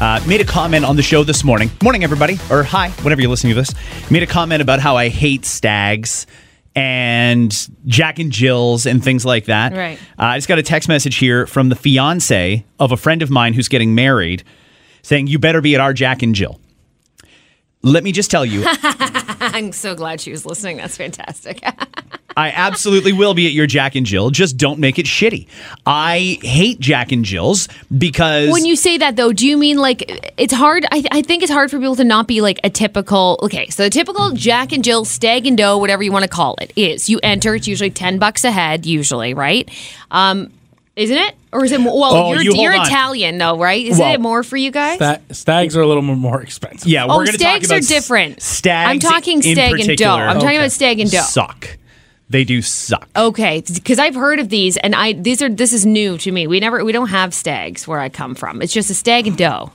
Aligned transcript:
uh, 0.00 0.20
made 0.26 0.40
a 0.40 0.44
comment 0.44 0.84
on 0.84 0.96
the 0.96 1.02
show 1.02 1.24
this 1.24 1.44
morning. 1.44 1.70
Morning, 1.82 2.04
everybody, 2.04 2.38
or 2.50 2.62
hi, 2.62 2.90
whenever 3.02 3.20
you're 3.20 3.30
listening 3.30 3.54
to 3.54 3.60
this. 3.60 3.74
Made 4.10 4.22
a 4.22 4.26
comment 4.26 4.62
about 4.62 4.80
how 4.80 4.96
I 4.96 5.08
hate 5.08 5.44
stags 5.44 6.26
and 6.74 7.52
Jack 7.86 8.18
and 8.18 8.30
Jills 8.30 8.86
and 8.86 9.02
things 9.02 9.24
like 9.24 9.46
that. 9.46 9.72
Right. 9.72 9.98
Uh, 10.18 10.22
I 10.22 10.36
just 10.38 10.48
got 10.48 10.58
a 10.58 10.62
text 10.62 10.88
message 10.88 11.16
here 11.16 11.46
from 11.46 11.68
the 11.68 11.76
fiance 11.76 12.64
of 12.78 12.92
a 12.92 12.96
friend 12.96 13.22
of 13.22 13.30
mine 13.30 13.54
who's 13.54 13.68
getting 13.68 13.94
married 13.94 14.44
saying, 15.02 15.26
You 15.26 15.38
better 15.38 15.60
be 15.60 15.74
at 15.74 15.80
our 15.80 15.92
Jack 15.92 16.22
and 16.22 16.34
Jill. 16.34 16.60
Let 17.82 18.04
me 18.04 18.12
just 18.12 18.30
tell 18.30 18.44
you, 18.44 18.64
I'm 18.66 19.72
so 19.72 19.94
glad 19.94 20.20
she 20.20 20.30
was 20.30 20.44
listening. 20.44 20.78
That's 20.78 20.96
fantastic. 20.96 21.62
I 22.38 22.50
absolutely 22.54 23.12
will 23.12 23.34
be 23.34 23.46
at 23.48 23.52
your 23.52 23.66
Jack 23.66 23.96
and 23.96 24.06
Jill. 24.06 24.30
Just 24.30 24.56
don't 24.56 24.78
make 24.78 24.98
it 24.98 25.06
shitty. 25.06 25.48
I 25.84 26.38
hate 26.40 26.78
Jack 26.78 27.10
and 27.10 27.24
Jill's 27.24 27.68
because 27.96 28.50
when 28.52 28.64
you 28.64 28.76
say 28.76 28.96
that, 28.98 29.16
though, 29.16 29.32
do 29.32 29.46
you 29.46 29.56
mean 29.56 29.78
like 29.78 30.04
it's 30.38 30.54
hard? 30.54 30.86
I, 30.92 31.02
I 31.10 31.22
think 31.22 31.42
it's 31.42 31.50
hard 31.50 31.70
for 31.70 31.78
people 31.78 31.96
to 31.96 32.04
not 32.04 32.28
be 32.28 32.40
like 32.40 32.60
a 32.62 32.70
typical. 32.70 33.40
Okay, 33.42 33.68
so 33.70 33.82
the 33.82 33.90
typical 33.90 34.30
Jack 34.30 34.72
and 34.72 34.84
Jill 34.84 35.04
stag 35.04 35.46
and 35.46 35.58
doe, 35.58 35.78
whatever 35.78 36.02
you 36.02 36.12
want 36.12 36.22
to 36.22 36.30
call 36.30 36.54
it, 36.60 36.72
is 36.76 37.08
you 37.10 37.18
enter. 37.24 37.56
It's 37.56 37.66
usually 37.66 37.90
ten 37.90 38.18
bucks 38.20 38.44
a 38.44 38.52
head, 38.52 38.86
usually, 38.86 39.34
right? 39.34 39.68
Um, 40.12 40.52
isn't 40.94 41.16
it? 41.16 41.34
Or 41.52 41.64
is 41.64 41.72
it 41.72 41.80
more? 41.80 41.98
Well, 41.98 42.14
Oh, 42.14 42.32
you're, 42.34 42.42
you 42.42 42.54
you're. 42.62 42.72
Italian, 42.74 43.38
though, 43.38 43.58
right? 43.58 43.84
Isn't 43.84 44.04
Well- 44.04 44.14
it 44.14 44.20
more 44.20 44.42
for 44.44 44.56
you 44.56 44.70
guys? 44.70 44.96
Sta- 44.96 45.18
stags 45.32 45.76
are 45.76 45.80
a 45.80 45.86
little 45.86 46.02
more- 46.02 46.14
more 46.16 46.40
expensive. 46.42 46.86
yeah, 46.88 47.04
we're 47.06 47.14
oh, 47.14 47.16
going 47.16 47.26
to 47.28 47.32
talk 47.32 47.40
stags 47.40 47.66
about 47.66 47.78
are 47.78 47.80
different. 47.88 48.42
Stags. 48.42 48.90
I'm 48.90 48.98
talking 49.00 49.42
stag 49.42 49.80
and 49.80 49.96
doe. 49.98 50.08
I'm 50.14 50.38
talking 50.40 50.56
about 50.58 50.70
stag 50.72 51.00
and 51.00 51.10
doe. 51.10 51.20
Suck. 51.22 51.78
They 52.30 52.44
do 52.44 52.60
suck. 52.60 53.08
Okay, 53.16 53.62
because 53.62 53.98
I've 53.98 54.14
heard 54.14 54.38
of 54.38 54.50
these, 54.50 54.76
and 54.76 54.94
I 54.94 55.14
these 55.14 55.40
are 55.40 55.48
this 55.48 55.72
is 55.72 55.86
new 55.86 56.18
to 56.18 56.30
me. 56.30 56.46
We 56.46 56.60
never 56.60 56.84
we 56.84 56.92
don't 56.92 57.08
have 57.08 57.32
stags 57.32 57.88
where 57.88 58.00
I 58.00 58.10
come 58.10 58.34
from. 58.34 58.60
It's 58.60 58.72
just 58.72 58.90
a 58.90 58.94
stag 58.94 59.26
and 59.26 59.36
doe. 59.36 59.72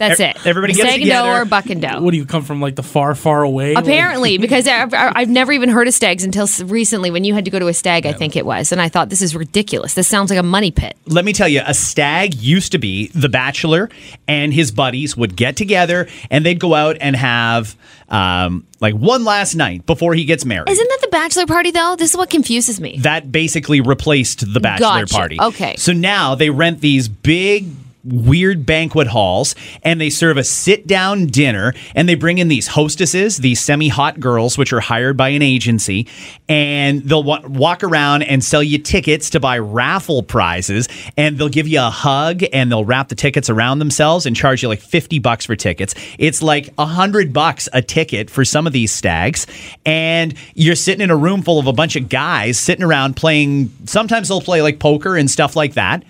That's 0.00 0.18
E- 0.18 0.24
it. 0.24 0.44
everybody 0.46 0.72
a 0.72 0.76
gets 0.76 0.88
stag 0.88 1.00
and 1.02 1.08
doe 1.10 1.16
together. 1.22 1.42
or 1.42 1.44
buck 1.44 1.66
and 1.70 1.80
doe. 1.80 2.00
What 2.00 2.10
do 2.10 2.16
you 2.16 2.26
come 2.26 2.42
from? 2.42 2.60
Like 2.60 2.74
the 2.74 2.82
far, 2.82 3.14
far 3.14 3.42
away? 3.44 3.74
Apparently, 3.74 4.36
because 4.46 4.66
I've, 4.66 4.92
I've 4.92 5.28
never 5.28 5.52
even 5.52 5.68
heard 5.68 5.86
of 5.86 5.94
stags 5.94 6.24
until 6.24 6.48
recently 6.66 7.12
when 7.12 7.22
you 7.22 7.34
had 7.34 7.44
to 7.44 7.50
go 7.52 7.58
to 7.60 7.68
a 7.68 7.74
stag, 7.74 8.06
I 8.06 8.12
think 8.12 8.34
it 8.34 8.44
was. 8.44 8.72
And 8.72 8.80
I 8.80 8.88
thought, 8.88 9.10
this 9.10 9.22
is 9.22 9.36
ridiculous. 9.36 9.94
This 9.94 10.08
sounds 10.08 10.30
like 10.30 10.38
a 10.38 10.42
money 10.42 10.70
pit. 10.72 10.96
Let 11.06 11.24
me 11.24 11.32
tell 11.32 11.48
you, 11.48 11.62
a 11.64 11.74
stag 11.74 12.34
used 12.34 12.72
to 12.72 12.78
be 12.78 13.08
the 13.08 13.28
bachelor 13.28 13.88
and 14.26 14.52
his 14.52 14.72
buddies 14.72 15.16
would 15.16 15.36
get 15.36 15.54
together 15.56 16.08
and 16.30 16.44
they'd 16.44 16.58
go 16.58 16.74
out 16.74 16.96
and 17.00 17.14
have 17.14 17.76
um, 18.08 18.66
like 18.80 18.94
one 18.94 19.24
last 19.24 19.54
night 19.54 19.86
before 19.86 20.14
he 20.14 20.24
gets 20.24 20.44
married. 20.44 20.68
Isn't 20.68 20.88
that 20.88 20.98
the 21.02 21.08
bachelor 21.08 21.46
party, 21.46 21.70
though? 21.70 21.94
This 21.96 22.10
is 22.10 22.16
what 22.16 22.30
confuses 22.30 22.80
me. 22.80 22.96
that 23.00 23.30
basically 23.30 23.80
replaced 23.80 24.52
the 24.52 24.60
bachelor 24.60 25.00
Gotcha. 25.02 25.14
party. 25.14 25.38
Okay. 25.40 25.76
So 25.76 25.92
now 25.92 26.34
they 26.34 26.50
rent 26.50 26.80
these 26.80 27.08
big 27.08 27.66
weird 28.04 28.64
banquet 28.64 29.06
halls 29.06 29.54
and 29.82 30.00
they 30.00 30.10
serve 30.10 30.36
a 30.36 30.44
sit 30.44 30.86
down 30.86 31.26
dinner 31.26 31.74
and 31.94 32.08
they 32.08 32.14
bring 32.14 32.38
in 32.38 32.48
these 32.48 32.66
hostesses 32.66 33.38
these 33.38 33.60
semi 33.60 33.88
hot 33.88 34.18
girls 34.18 34.56
which 34.56 34.72
are 34.72 34.80
hired 34.80 35.16
by 35.16 35.28
an 35.28 35.42
agency 35.42 36.06
and 36.48 37.02
they'll 37.02 37.22
wa- 37.22 37.42
walk 37.46 37.84
around 37.84 38.22
and 38.22 38.42
sell 38.42 38.62
you 38.62 38.78
tickets 38.78 39.30
to 39.30 39.40
buy 39.40 39.58
raffle 39.58 40.22
prizes 40.22 40.88
and 41.16 41.36
they'll 41.36 41.48
give 41.48 41.68
you 41.68 41.80
a 41.80 41.90
hug 41.90 42.42
and 42.52 42.70
they'll 42.70 42.84
wrap 42.84 43.08
the 43.08 43.14
tickets 43.14 43.50
around 43.50 43.78
themselves 43.78 44.24
and 44.24 44.34
charge 44.34 44.62
you 44.62 44.68
like 44.68 44.80
50 44.80 45.18
bucks 45.18 45.44
for 45.46 45.56
tickets. 45.56 45.94
It's 46.18 46.42
like 46.42 46.70
a 46.78 46.86
hundred 46.86 47.32
bucks 47.32 47.68
a 47.72 47.82
ticket 47.82 48.30
for 48.30 48.44
some 48.44 48.66
of 48.66 48.72
these 48.72 48.92
stags 48.92 49.46
and 49.84 50.34
you're 50.54 50.74
sitting 50.74 51.02
in 51.02 51.10
a 51.10 51.16
room 51.16 51.42
full 51.42 51.58
of 51.58 51.66
a 51.66 51.72
bunch 51.72 51.96
of 51.96 52.08
guys 52.08 52.58
sitting 52.58 52.84
around 52.84 53.16
playing 53.16 53.70
sometimes 53.84 54.28
they'll 54.28 54.40
play 54.40 54.62
like 54.62 54.78
poker 54.78 55.16
and 55.16 55.30
stuff 55.30 55.54
like 55.54 55.74
that 55.74 56.02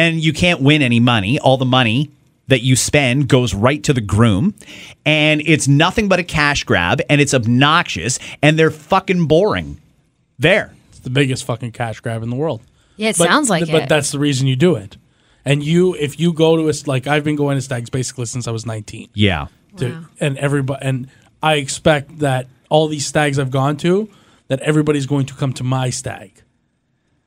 and 0.00 0.22
you 0.24 0.32
can't 0.32 0.60
win 0.60 0.82
any 0.82 1.00
money. 1.00 1.38
All 1.38 1.56
the 1.56 1.64
money 1.64 2.10
that 2.48 2.62
you 2.62 2.74
spend 2.76 3.28
goes 3.28 3.54
right 3.54 3.82
to 3.84 3.92
the 3.92 4.00
groom, 4.00 4.54
and 5.04 5.40
it's 5.44 5.68
nothing 5.68 6.08
but 6.08 6.18
a 6.18 6.24
cash 6.24 6.64
grab, 6.64 7.00
and 7.08 7.20
it's 7.20 7.34
obnoxious, 7.34 8.18
and 8.42 8.58
they're 8.58 8.70
fucking 8.70 9.26
boring. 9.26 9.80
There. 10.38 10.72
It's 10.90 11.00
the 11.00 11.10
biggest 11.10 11.44
fucking 11.44 11.72
cash 11.72 12.00
grab 12.00 12.22
in 12.22 12.30
the 12.30 12.36
world. 12.36 12.60
Yeah, 12.96 13.10
it 13.10 13.18
But- 13.18 13.28
sounds 13.28 13.48
like 13.50 13.66
But 13.70 13.84
it. 13.84 13.88
that's 13.88 14.10
the 14.10 14.18
reason 14.18 14.46
you 14.46 14.56
do 14.56 14.74
it. 14.74 14.96
And 15.44 15.62
you, 15.62 15.94
if 15.94 16.20
you 16.20 16.32
go 16.32 16.56
to 16.56 16.68
a 16.68 16.74
like, 16.86 17.06
I've 17.06 17.24
been 17.24 17.36
going 17.36 17.56
to 17.56 17.62
stags 17.62 17.88
basically 17.88 18.26
since 18.26 18.46
I 18.46 18.50
was 18.50 18.66
19. 18.66 19.08
Yeah. 19.14 19.46
to, 19.76 20.04
and 20.20 20.36
everybody 20.36 20.84
and 20.84 21.06
I 21.42 21.54
expect 21.54 22.18
that 22.18 22.46
all 22.68 22.88
these 22.88 23.06
stags 23.06 23.38
I've 23.38 23.50
gone 23.52 23.76
to 23.78 24.08
that 24.48 24.60
everybody's 24.60 25.06
going 25.06 25.26
to 25.26 25.34
come 25.34 25.52
to 25.54 25.64
my 25.64 25.90
stag. 25.90 26.32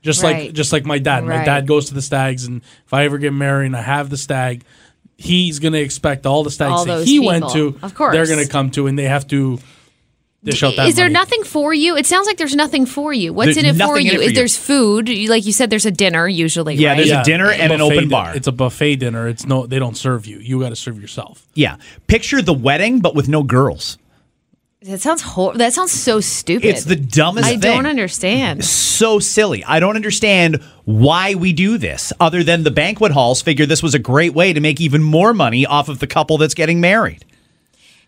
Just 0.04 0.22
Right. 0.22 0.46
like 0.48 0.54
just 0.54 0.72
like 0.72 0.86
my 0.86 1.00
dad. 1.00 1.24
My 1.26 1.44
dad 1.44 1.66
goes 1.66 1.86
to 1.86 1.94
the 1.96 2.02
stags 2.02 2.46
and 2.46 2.62
if 2.86 2.94
I 2.94 3.06
ever 3.06 3.18
get 3.18 3.34
married 3.34 3.66
and 3.68 3.76
I 3.76 3.82
have 3.82 4.10
the 4.12 4.18
stag, 4.18 4.64
he's 5.18 5.60
going 5.60 5.74
to 5.74 5.80
expect 5.80 6.26
all 6.26 6.44
the 6.44 6.52
stags 6.52 6.72
All 6.72 6.86
that 6.86 6.96
those 6.98 7.08
he 7.08 7.20
went 7.20 7.50
to 7.52 7.78
Of 7.82 7.96
course. 7.96 8.14
they're 8.14 8.28
going 8.28 8.46
to 8.46 8.52
come 8.52 8.70
to 8.72 8.88
and 8.88 9.00
they 9.00 9.06
have 9.06 9.26
to 9.30 9.60
dish 10.44 10.62
out 10.62 10.76
that 10.76 10.90
Is 10.90 10.96
there 10.96 11.06
money. 11.06 11.14
nothing 11.14 11.44
for 11.46 11.74
you? 11.74 11.96
It 11.96 12.06
sounds 12.06 12.28
like 12.28 12.36
there's 12.36 12.54
nothing 12.56 12.86
for 12.86 13.14
you. 13.14 13.32
What's 13.32 13.56
There's 13.56 13.58
in 13.66 13.66
it 13.66 13.86
for 13.86 13.98
you? 13.98 14.12
it 14.12 14.16
for 14.18 14.22
Is 14.24 14.30
you. 14.32 14.36
There's 14.36 14.58
food. 14.58 15.08
Like 15.30 15.46
you 15.46 15.54
said, 15.54 15.70
there's 15.70 15.86
a 15.86 15.92
dinner 15.92 16.28
usually. 16.28 16.76
Yeah, 16.76 16.90
right? 16.90 16.98
there's 16.98 17.12
a 17.12 17.24
dinner 17.24 17.50
and 17.50 17.72
an 17.72 17.80
buffet 17.80 17.94
open 17.94 18.04
di- 18.10 18.10
bar. 18.10 18.36
It's 18.36 18.48
a 18.48 18.52
buffet 18.52 18.98
dinner. 18.98 19.30
It's 19.30 19.46
no 19.46 19.66
they 19.66 19.80
don't 19.80 19.96
serve 19.96 20.26
you. 20.26 20.40
You 20.40 20.60
got 20.60 20.70
to 20.70 20.76
serve 20.76 21.00
yourself. 21.00 21.48
Yeah. 21.54 21.78
Picture 22.08 22.42
the 22.42 22.52
wedding, 22.54 23.00
but 23.00 23.16
with 23.16 23.30
no 23.30 23.44
girls. 23.44 23.98
That 24.84 25.00
sounds 25.00 25.22
horrible. 25.22 25.60
that 25.60 25.72
sounds 25.72 25.94
so 25.94 26.20
stupid. 26.20 26.68
It's 26.68 26.84
the 26.84 26.98
dumbest 26.98 27.48
I 27.48 27.52
thing. 27.52 27.62
don't 27.62 27.86
understand. 27.86 28.66
so 28.66 29.18
silly. 29.20 29.64
I 29.64 29.80
don't 29.80 29.96
understand 29.96 30.62
why 30.84 31.36
we 31.36 31.54
do 31.54 31.78
this, 31.78 32.12
other 32.20 32.44
than 32.44 32.64
the 32.64 32.72
banquet 32.72 33.14
halls 33.14 33.42
figure 33.42 33.66
this 33.66 33.82
was 33.82 33.94
a 33.96 34.00
great 34.00 34.34
way 34.34 34.52
to 34.52 34.60
make 34.60 34.82
even 34.82 35.02
more 35.02 35.34
money 35.34 35.66
off 35.66 35.88
of 35.88 36.00
the 36.00 36.08
couple 36.08 36.38
that's 36.38 36.54
getting 36.54 36.82
married. 36.82 37.24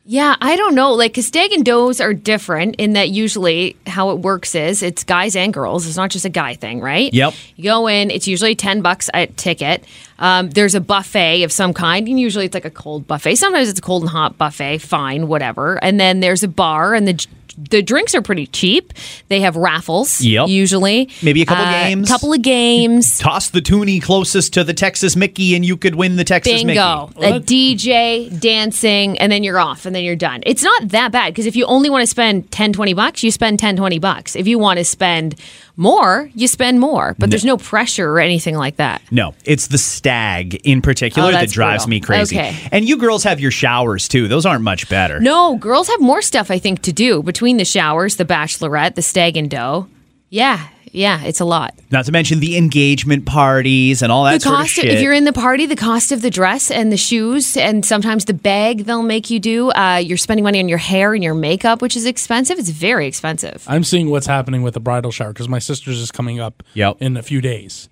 Yeah, 0.08 0.36
I 0.40 0.56
don't 0.56 0.76
know. 0.76 0.94
Like, 0.94 1.16
cause 1.16 1.26
stag 1.26 1.52
and 1.52 1.66
does 1.66 2.00
are 2.00 2.14
different 2.14 2.76
in 2.76 2.94
that 2.94 3.10
usually 3.10 3.76
how 3.88 4.12
it 4.12 4.20
works 4.20 4.54
is 4.54 4.84
it's 4.84 5.04
guys 5.04 5.36
and 5.36 5.52
girls. 5.52 5.88
It's 5.88 5.98
not 5.98 6.12
just 6.12 6.26
a 6.26 6.30
guy 6.30 6.54
thing, 6.54 6.80
right? 6.80 7.12
Yep. 7.12 7.34
You 7.56 7.64
go 7.64 7.88
in. 7.88 8.12
It's 8.12 8.28
usually 8.28 8.54
ten 8.54 8.84
bucks 8.84 9.10
a 9.16 9.26
ticket. 9.26 9.84
Um, 10.20 10.52
there's 10.52 10.76
a 10.76 10.80
buffet 10.80 11.42
of 11.42 11.52
some 11.52 11.74
kind, 11.74 12.08
and 12.08 12.20
usually 12.20 12.46
it's 12.46 12.54
like 12.54 12.66
a 12.66 12.72
cold 12.72 13.08
buffet. 13.08 13.36
Sometimes 13.36 13.68
it's 13.68 13.80
a 13.80 13.82
cold 13.82 14.04
and 14.04 14.12
hot 14.12 14.38
buffet. 14.38 14.78
Fine, 14.78 15.28
whatever. 15.28 15.84
And 15.84 16.00
then 16.00 16.20
there's 16.20 16.44
a 16.44 16.48
bar, 16.48 16.94
and 16.94 17.08
the 17.08 17.26
the 17.58 17.82
drinks 17.82 18.14
are 18.16 18.22
pretty 18.22 18.48
cheap. 18.48 18.94
They 19.30 19.42
have 19.42 19.56
raffles. 19.56 20.22
Yep. 20.22 20.48
Usually, 20.50 21.10
Maybe 21.22 21.42
a 21.42 21.46
couple 21.46 21.66
Uh, 21.66 21.72
games. 21.72 22.10
A 22.10 22.14
couple 22.14 22.34
of 22.34 22.42
games. 22.42 23.18
Toss 23.20 23.50
the 23.50 23.62
toonie 23.62 24.00
closest 24.00 24.54
to 24.54 24.64
the 24.64 24.74
Texas 24.74 25.16
Mickey, 25.16 25.56
and 25.56 25.66
you 25.66 25.78
could 25.78 25.96
win 25.96 26.16
the 26.16 26.24
Texas 26.24 26.64
Bingo. 26.64 27.12
Mickey. 27.20 27.28
A 27.36 27.40
DJ, 27.40 28.40
dancing, 28.40 29.18
and 29.20 29.32
then 29.32 29.44
you're 29.44 29.60
off, 29.60 29.86
and 29.86 29.96
then 29.96 30.04
you're 30.04 30.16
done. 30.16 30.42
It's 30.46 30.64
not 30.64 30.90
that 30.90 31.12
bad 31.12 31.28
because 31.34 31.46
if 31.46 31.56
you 31.56 31.66
only 31.66 31.90
want 31.90 32.02
to 32.02 32.08
spend 32.08 32.52
10, 32.52 32.74
20 32.74 32.94
bucks, 32.94 33.24
you 33.24 33.32
spend 33.32 33.60
10, 33.60 33.76
20 33.78 34.00
bucks. 34.00 34.36
If 34.36 34.48
you 34.48 34.60
want 34.60 34.80
to 34.80 34.86
spend 34.86 35.36
more, 35.78 36.30
you 36.36 36.48
spend 36.48 36.80
more. 36.80 37.16
But 37.20 37.30
there's 37.30 37.46
no 37.46 37.58
pressure 37.58 38.10
or 38.10 38.20
anything 38.20 38.56
like 38.56 38.78
that. 38.78 39.02
No, 39.12 39.34
it's 39.44 39.68
the 39.68 39.78
stag 39.78 40.56
in 40.66 40.82
particular 40.82 41.30
Oh, 41.30 41.32
that 41.32 41.50
drives 41.50 41.86
brutal. 41.86 41.90
me 41.90 42.00
crazy. 42.00 42.38
Okay. 42.38 42.56
And 42.72 42.88
you 42.88 42.98
girls 42.98 43.24
have 43.24 43.40
your 43.40 43.52
showers 43.52 44.08
too. 44.08 44.28
Those 44.28 44.46
aren't 44.46 44.64
much 44.64 44.90
better. 44.90 45.20
No, 45.20 45.56
girls 45.58 45.88
have 45.90 46.00
more 46.02 46.22
stuff, 46.22 46.50
I 46.52 46.60
think, 46.60 46.82
to 46.84 46.94
do 46.94 47.22
between 47.24 47.58
the 47.58 47.66
showers, 47.66 48.16
the 48.16 48.26
bachelorette, 48.26 48.96
the 48.96 49.02
stag 49.02 49.38
and 49.38 49.50
doe. 49.50 49.88
Yeah, 50.30 50.68
yeah, 50.96 51.22
it's 51.24 51.40
a 51.40 51.46
lot. 51.46 51.74
Not 51.92 52.06
to 52.06 52.12
mention 52.12 52.40
the 52.40 52.58
engagement 52.58 53.26
parties 53.26 54.02
and 54.02 54.12
all 54.12 54.24
that 54.26 54.36
the 54.36 54.40
sort 54.42 54.54
of 54.56 54.60
cost 54.62 54.72
shit. 54.74 54.86
if 54.86 55.02
you're 55.02 55.14
in 55.14 55.26
the 55.26 55.34
party 55.34 55.66
the 55.66 55.76
cost 55.76 56.12
of 56.12 56.22
the 56.22 56.30
dress 56.30 56.72
and 56.72 56.92
the 56.92 56.98
shoes 56.98 57.56
and 57.58 57.86
sometimes 57.86 58.26
the 58.26 58.34
bag 58.34 58.86
they'll 58.86 59.04
make 59.04 59.30
you 59.30 59.40
do 59.40 59.72
uh, 59.72 59.98
you're 59.98 60.18
spending 60.18 60.44
money 60.44 60.60
on 60.60 60.68
your 60.70 60.78
hair 60.78 61.14
and 61.14 61.24
your 61.24 61.34
makeup 61.36 61.82
which 61.82 61.96
is 61.96 62.06
expensive 62.06 62.58
it's 62.60 62.70
very 62.70 63.08
expensive 63.08 63.64
I'm 63.68 63.84
seeing 63.84 64.10
what's 64.10 64.28
happening 64.28 64.62
with 64.64 64.74
the 64.74 64.80
bridal 64.80 65.12
shower 65.12 65.32
because 65.34 65.48
my 65.50 65.60
sister's 65.60 66.00
is 66.00 66.12
coming 66.12 66.40
up 66.40 66.64
Yep. 66.74 66.98
in 67.02 67.18
a 67.18 67.24
few 67.24 67.42
days. 67.42 67.90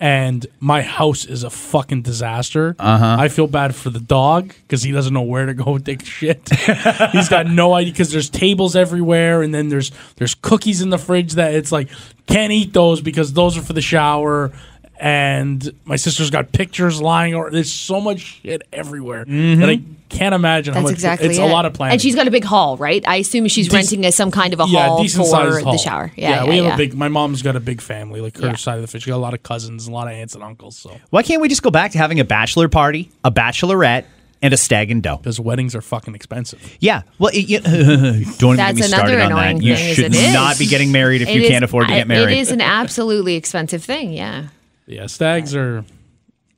And 0.00 0.44
my 0.58 0.82
house 0.82 1.24
is 1.24 1.44
a 1.44 1.50
fucking 1.50 2.02
disaster. 2.02 2.74
Uh-huh. 2.76 3.16
I 3.20 3.28
feel 3.28 3.46
bad 3.46 3.74
for 3.74 3.88
the 3.88 4.00
dog 4.00 4.52
because 4.62 4.82
he 4.82 4.90
doesn't 4.90 5.14
know 5.14 5.22
where 5.22 5.46
to 5.46 5.54
go 5.54 5.78
take 5.84 6.04
shit. 6.04 6.48
He's 7.12 7.28
got 7.28 7.46
no 7.46 7.72
idea 7.74 7.92
because 7.92 8.10
there's 8.10 8.28
tables 8.28 8.74
everywhere, 8.74 9.42
and 9.42 9.54
then 9.54 9.68
there's 9.68 9.92
there's 10.16 10.34
cookies 10.34 10.82
in 10.82 10.90
the 10.90 10.98
fridge 10.98 11.34
that 11.34 11.54
it's 11.54 11.70
like 11.70 11.88
can't 12.26 12.52
eat 12.52 12.72
those 12.72 13.00
because 13.00 13.32
those 13.32 13.56
are 13.56 13.62
for 13.62 13.74
the 13.74 13.82
shower. 13.82 14.52
And 15.02 15.68
my 15.84 15.96
sister's 15.96 16.30
got 16.30 16.52
pictures 16.52 17.02
lying, 17.02 17.34
or 17.34 17.50
there's 17.50 17.72
so 17.72 18.00
much 18.00 18.40
shit 18.40 18.62
everywhere 18.72 19.24
mm-hmm. 19.24 19.60
that 19.60 19.68
I 19.68 19.80
can't 20.08 20.32
imagine 20.32 20.74
how 20.74 20.80
that's 20.80 20.90
much. 20.90 20.94
exactly 20.94 21.28
it's 21.28 21.38
it. 21.38 21.42
a 21.42 21.46
lot 21.46 21.66
of 21.66 21.72
planning. 21.72 21.94
and 21.94 22.00
she's 22.02 22.14
got 22.14 22.28
a 22.28 22.30
big 22.30 22.44
hall 22.44 22.76
right 22.76 23.02
i 23.08 23.16
assume 23.16 23.48
she's 23.48 23.66
Dec- 23.68 23.72
renting 23.72 24.04
a, 24.04 24.12
some 24.12 24.30
kind 24.30 24.52
of 24.52 24.60
a 24.60 24.66
yeah, 24.66 24.86
hall 24.86 25.02
decent 25.02 25.26
for 25.26 25.60
hall. 25.60 25.72
the 25.72 25.78
shower 25.78 26.12
yeah, 26.16 26.44
yeah, 26.44 26.48
we 26.48 26.56
have 26.58 26.66
yeah. 26.66 26.74
a 26.74 26.76
big. 26.76 26.94
My 26.94 27.08
mom's 27.08 27.42
got 27.42 27.56
a 27.56 27.60
big 27.60 27.80
family, 27.80 28.20
like 28.20 28.36
her 28.36 28.48
Yeah. 28.48 28.56
side 28.56 28.76
of 28.76 28.82
the 28.82 28.88
fish. 28.88 29.02
She 29.04 29.10
got 29.10 29.16
a 29.16 29.18
lot 29.18 29.34
of 29.34 29.42
cousins, 29.42 29.88
a 29.88 29.90
lot 29.90 30.06
of 30.06 30.12
aunts 30.12 30.34
and 30.34 30.44
uncles. 30.44 30.76
So 30.76 30.96
Why 31.10 31.22
can't 31.22 31.40
we 31.40 31.48
just 31.48 31.62
go 31.62 31.70
back 31.70 31.92
to 31.92 31.98
having 31.98 32.20
a 32.20 32.24
bachelor 32.24 32.68
party, 32.68 33.10
a 33.24 33.32
bachelorette, 33.32 34.04
and 34.42 34.52
a 34.52 34.56
stag 34.56 34.90
and 34.90 35.02
doe? 35.02 35.16
because 35.16 35.40
weddings 35.40 35.74
are 35.74 35.80
fucking 35.80 36.14
expensive. 36.14 36.76
Yeah. 36.78 37.02
Well, 37.18 37.30
it, 37.32 37.48
you, 37.48 37.60
don't 37.60 37.74
even 37.74 38.56
get 38.56 38.74
me 38.76 38.82
another 38.82 38.86
started 38.86 39.20
on 39.20 39.32
that. 39.32 39.62
You 39.62 39.74
thing 39.76 39.94
should 39.94 40.32
not 40.32 40.58
be 40.58 40.66
getting 40.66 40.92
married 40.92 41.22
if 41.22 41.28
It 41.28 41.34
you 41.36 41.42
is- 41.42 41.48
can't 41.48 41.64
afford 41.64 41.88
to 41.88 41.92
I- 41.94 41.98
get 41.98 42.08
married. 42.08 42.36
it 42.36 42.40
is 42.40 42.50
an 42.50 42.60
absolutely 42.60 43.34
expensive 43.36 43.82
thing 43.82 44.12
yeah 44.12 44.48
Yeah, 44.86 45.06
stags 45.06 45.54
are. 45.54 45.84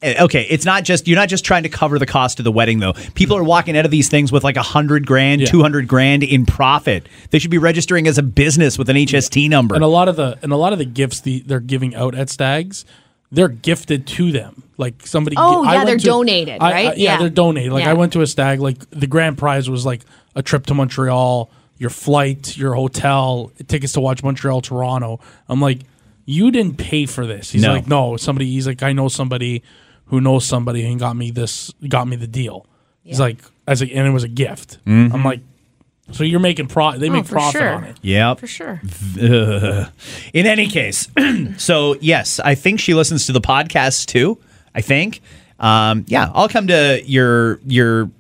Eh, 0.02 0.22
Okay, 0.22 0.46
it's 0.50 0.64
not 0.64 0.84
just 0.84 1.06
you're 1.08 1.16
not 1.18 1.28
just 1.28 1.44
trying 1.44 1.62
to 1.62 1.68
cover 1.68 1.98
the 1.98 2.06
cost 2.06 2.38
of 2.40 2.44
the 2.44 2.52
wedding 2.52 2.78
though. 2.78 2.92
People 3.14 3.36
are 3.36 3.44
walking 3.44 3.76
out 3.76 3.84
of 3.84 3.90
these 3.90 4.08
things 4.08 4.30
with 4.32 4.44
like 4.44 4.56
a 4.56 4.62
hundred 4.62 5.06
grand, 5.06 5.40
Yeah. 5.42 5.46
two 5.46 5.62
hundred 5.62 5.88
grand 5.88 6.22
in 6.22 6.44
profit. 6.46 7.08
They 7.30 7.38
should 7.38 7.50
be 7.50 7.58
registering 7.58 8.06
as 8.06 8.18
a 8.18 8.22
business 8.22 8.76
with 8.78 8.88
an 8.90 8.96
HST 8.96 9.48
number. 9.48 9.74
and 9.74 9.84
a 9.84 9.88
lot 9.88 10.08
of 10.08 10.16
the 10.16 10.38
and 10.42 10.52
a 10.52 10.56
lot 10.56 10.72
of 10.72 10.78
the 10.78 10.84
gifts 10.84 11.20
the, 11.20 11.40
they're 11.46 11.60
giving 11.60 11.94
out 11.94 12.14
at 12.14 12.28
stags 12.30 12.84
they're 13.32 13.48
gifted 13.48 14.06
to 14.06 14.30
them 14.30 14.62
like 14.76 15.04
somebody 15.06 15.34
Oh, 15.36 15.64
I 15.64 15.74
yeah, 15.76 15.84
they're 15.86 15.96
to- 15.96 16.04
donated, 16.04 16.58
I- 16.60 16.66
I- 16.68 16.72
right? 16.88 16.98
yeah, 16.98 17.12
Yeah. 17.14 17.18
they're 17.18 17.30
donated 17.30 17.72
like 17.72 17.82
Yeah. 17.84 17.90
i 17.90 17.94
went 17.94 18.12
to 18.12 18.20
a 18.20 18.26
stag 18.28 18.60
like 18.60 18.76
the 18.90 19.08
grand 19.08 19.38
prize 19.38 19.68
was 19.68 19.84
like 19.84 20.02
a 20.36 20.42
trip 20.42 20.66
to 20.66 20.74
montreal 20.74 21.50
your 21.78 21.90
flight 21.90 22.56
your 22.56 22.74
hotel 22.74 23.50
tickets 23.66 23.94
to 23.94 24.00
watch 24.00 24.22
montreal 24.22 24.60
toronto 24.60 25.18
i'm 25.48 25.60
like 25.60 25.80
you 26.26 26.50
didn't 26.50 26.76
pay 26.78 27.06
for 27.06 27.26
this 27.26 27.50
he's 27.50 27.62
No. 27.62 27.72
like 27.74 27.86
no 27.86 28.16
somebody 28.16 28.46
he's 28.50 28.66
like 28.66 28.82
i 28.82 28.92
know 28.92 29.08
somebody 29.08 29.62
who 30.06 30.20
knows 30.20 30.44
somebody 30.44 30.86
and 30.86 30.98
got 30.98 31.16
me 31.16 31.30
this 31.30 31.72
got 31.88 32.06
me 32.08 32.16
the 32.16 32.26
deal 32.26 32.66
he's 33.02 33.20
like 33.20 33.38
as 33.66 33.82
a, 33.82 33.86
and 33.92 34.06
it 34.06 34.10
was 34.10 34.24
a 34.24 34.28
gift 34.28 34.78
Mm-hmm. 34.86 35.14
i'm 35.14 35.24
like 35.24 35.40
so 36.12 36.22
you're 36.24 36.40
making 36.40 36.66
pro 36.68 36.92
they 36.98 37.08
make 37.08 37.20
Oh, 37.24 37.28
for 37.28 37.32
profit 37.34 37.60
sure. 37.60 37.70
on 37.70 37.84
it 37.84 37.96
Yeah, 38.02 38.34
For 38.34 38.46
sure. 38.46 38.80
Ugh. 39.22 39.88
In 40.34 40.46
any 40.46 40.68
case, 40.68 41.08
so 41.56 41.96
yes, 42.00 42.40
I 42.40 42.54
think 42.54 42.78
she 42.80 42.92
listens 42.92 43.24
to 43.26 43.32
the 43.32 43.40
podcast 43.40 44.04
too. 44.06 44.38
I 44.74 44.82
think. 44.82 45.22
Um, 45.58 46.04
yeah, 46.08 46.30
I'll 46.34 46.48
come 46.48 46.66
to 46.66 47.02
your 47.06 47.60
your 47.64 48.10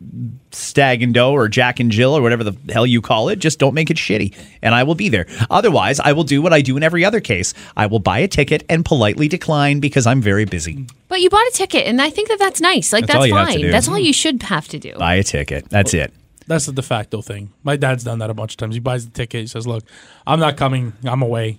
stag 0.52 1.02
and 1.02 1.12
doe 1.12 1.32
or 1.32 1.48
Jack 1.48 1.80
and 1.80 1.90
Jill 1.90 2.16
or 2.16 2.22
whatever 2.22 2.44
the 2.44 2.56
hell 2.72 2.86
you 2.86 3.02
call 3.02 3.28
it. 3.28 3.38
Just 3.38 3.58
don't 3.58 3.74
make 3.74 3.90
it 3.90 3.96
shitty, 3.96 4.36
and 4.62 4.74
I 4.74 4.84
will 4.84 4.94
be 4.94 5.08
there. 5.08 5.26
Otherwise, 5.50 6.00
I 6.00 6.12
will 6.12 6.24
do 6.24 6.40
what 6.40 6.52
I 6.52 6.60
do 6.60 6.76
in 6.76 6.82
every 6.82 7.04
other 7.04 7.20
case. 7.20 7.52
I 7.76 7.86
will 7.86 7.98
buy 7.98 8.20
a 8.20 8.28
ticket 8.28 8.64
and 8.68 8.84
politely 8.84 9.28
decline 9.28 9.80
because 9.80 10.06
I'm 10.06 10.20
very 10.20 10.44
busy. 10.44 10.86
But 11.08 11.20
you 11.20 11.30
bought 11.30 11.46
a 11.46 11.52
ticket, 11.52 11.86
and 11.86 12.00
I 12.00 12.10
think 12.10 12.28
that 12.28 12.38
that's 12.38 12.60
nice. 12.60 12.92
Like 12.92 13.06
That's 13.06 13.14
that's, 13.14 13.20
all 13.20 13.26
you 13.26 13.34
have 13.34 13.48
to 13.48 13.60
fine. 13.60 13.70
That's 13.70 13.88
all 13.88 13.98
you 13.98 14.12
should 14.12 14.42
have 14.44 14.68
to 14.68 14.78
do. 14.78 14.94
Buy 14.94 15.14
a 15.14 15.22
ticket. 15.24 15.68
That's 15.68 15.92
it. 15.94 16.12
That's 16.46 16.66
the 16.66 16.72
de 16.72 16.82
facto 16.82 17.22
thing. 17.22 17.52
My 17.62 17.76
dad's 17.76 18.04
done 18.04 18.18
that 18.18 18.30
a 18.30 18.34
bunch 18.34 18.52
of 18.52 18.56
times. 18.58 18.74
He 18.74 18.80
buys 18.80 19.06
the 19.06 19.12
ticket. 19.12 19.40
He 19.40 19.46
says, 19.46 19.66
"Look, 19.66 19.84
I'm 20.26 20.38
not 20.38 20.56
coming. 20.56 20.92
I'm 21.04 21.22
away. 21.22 21.58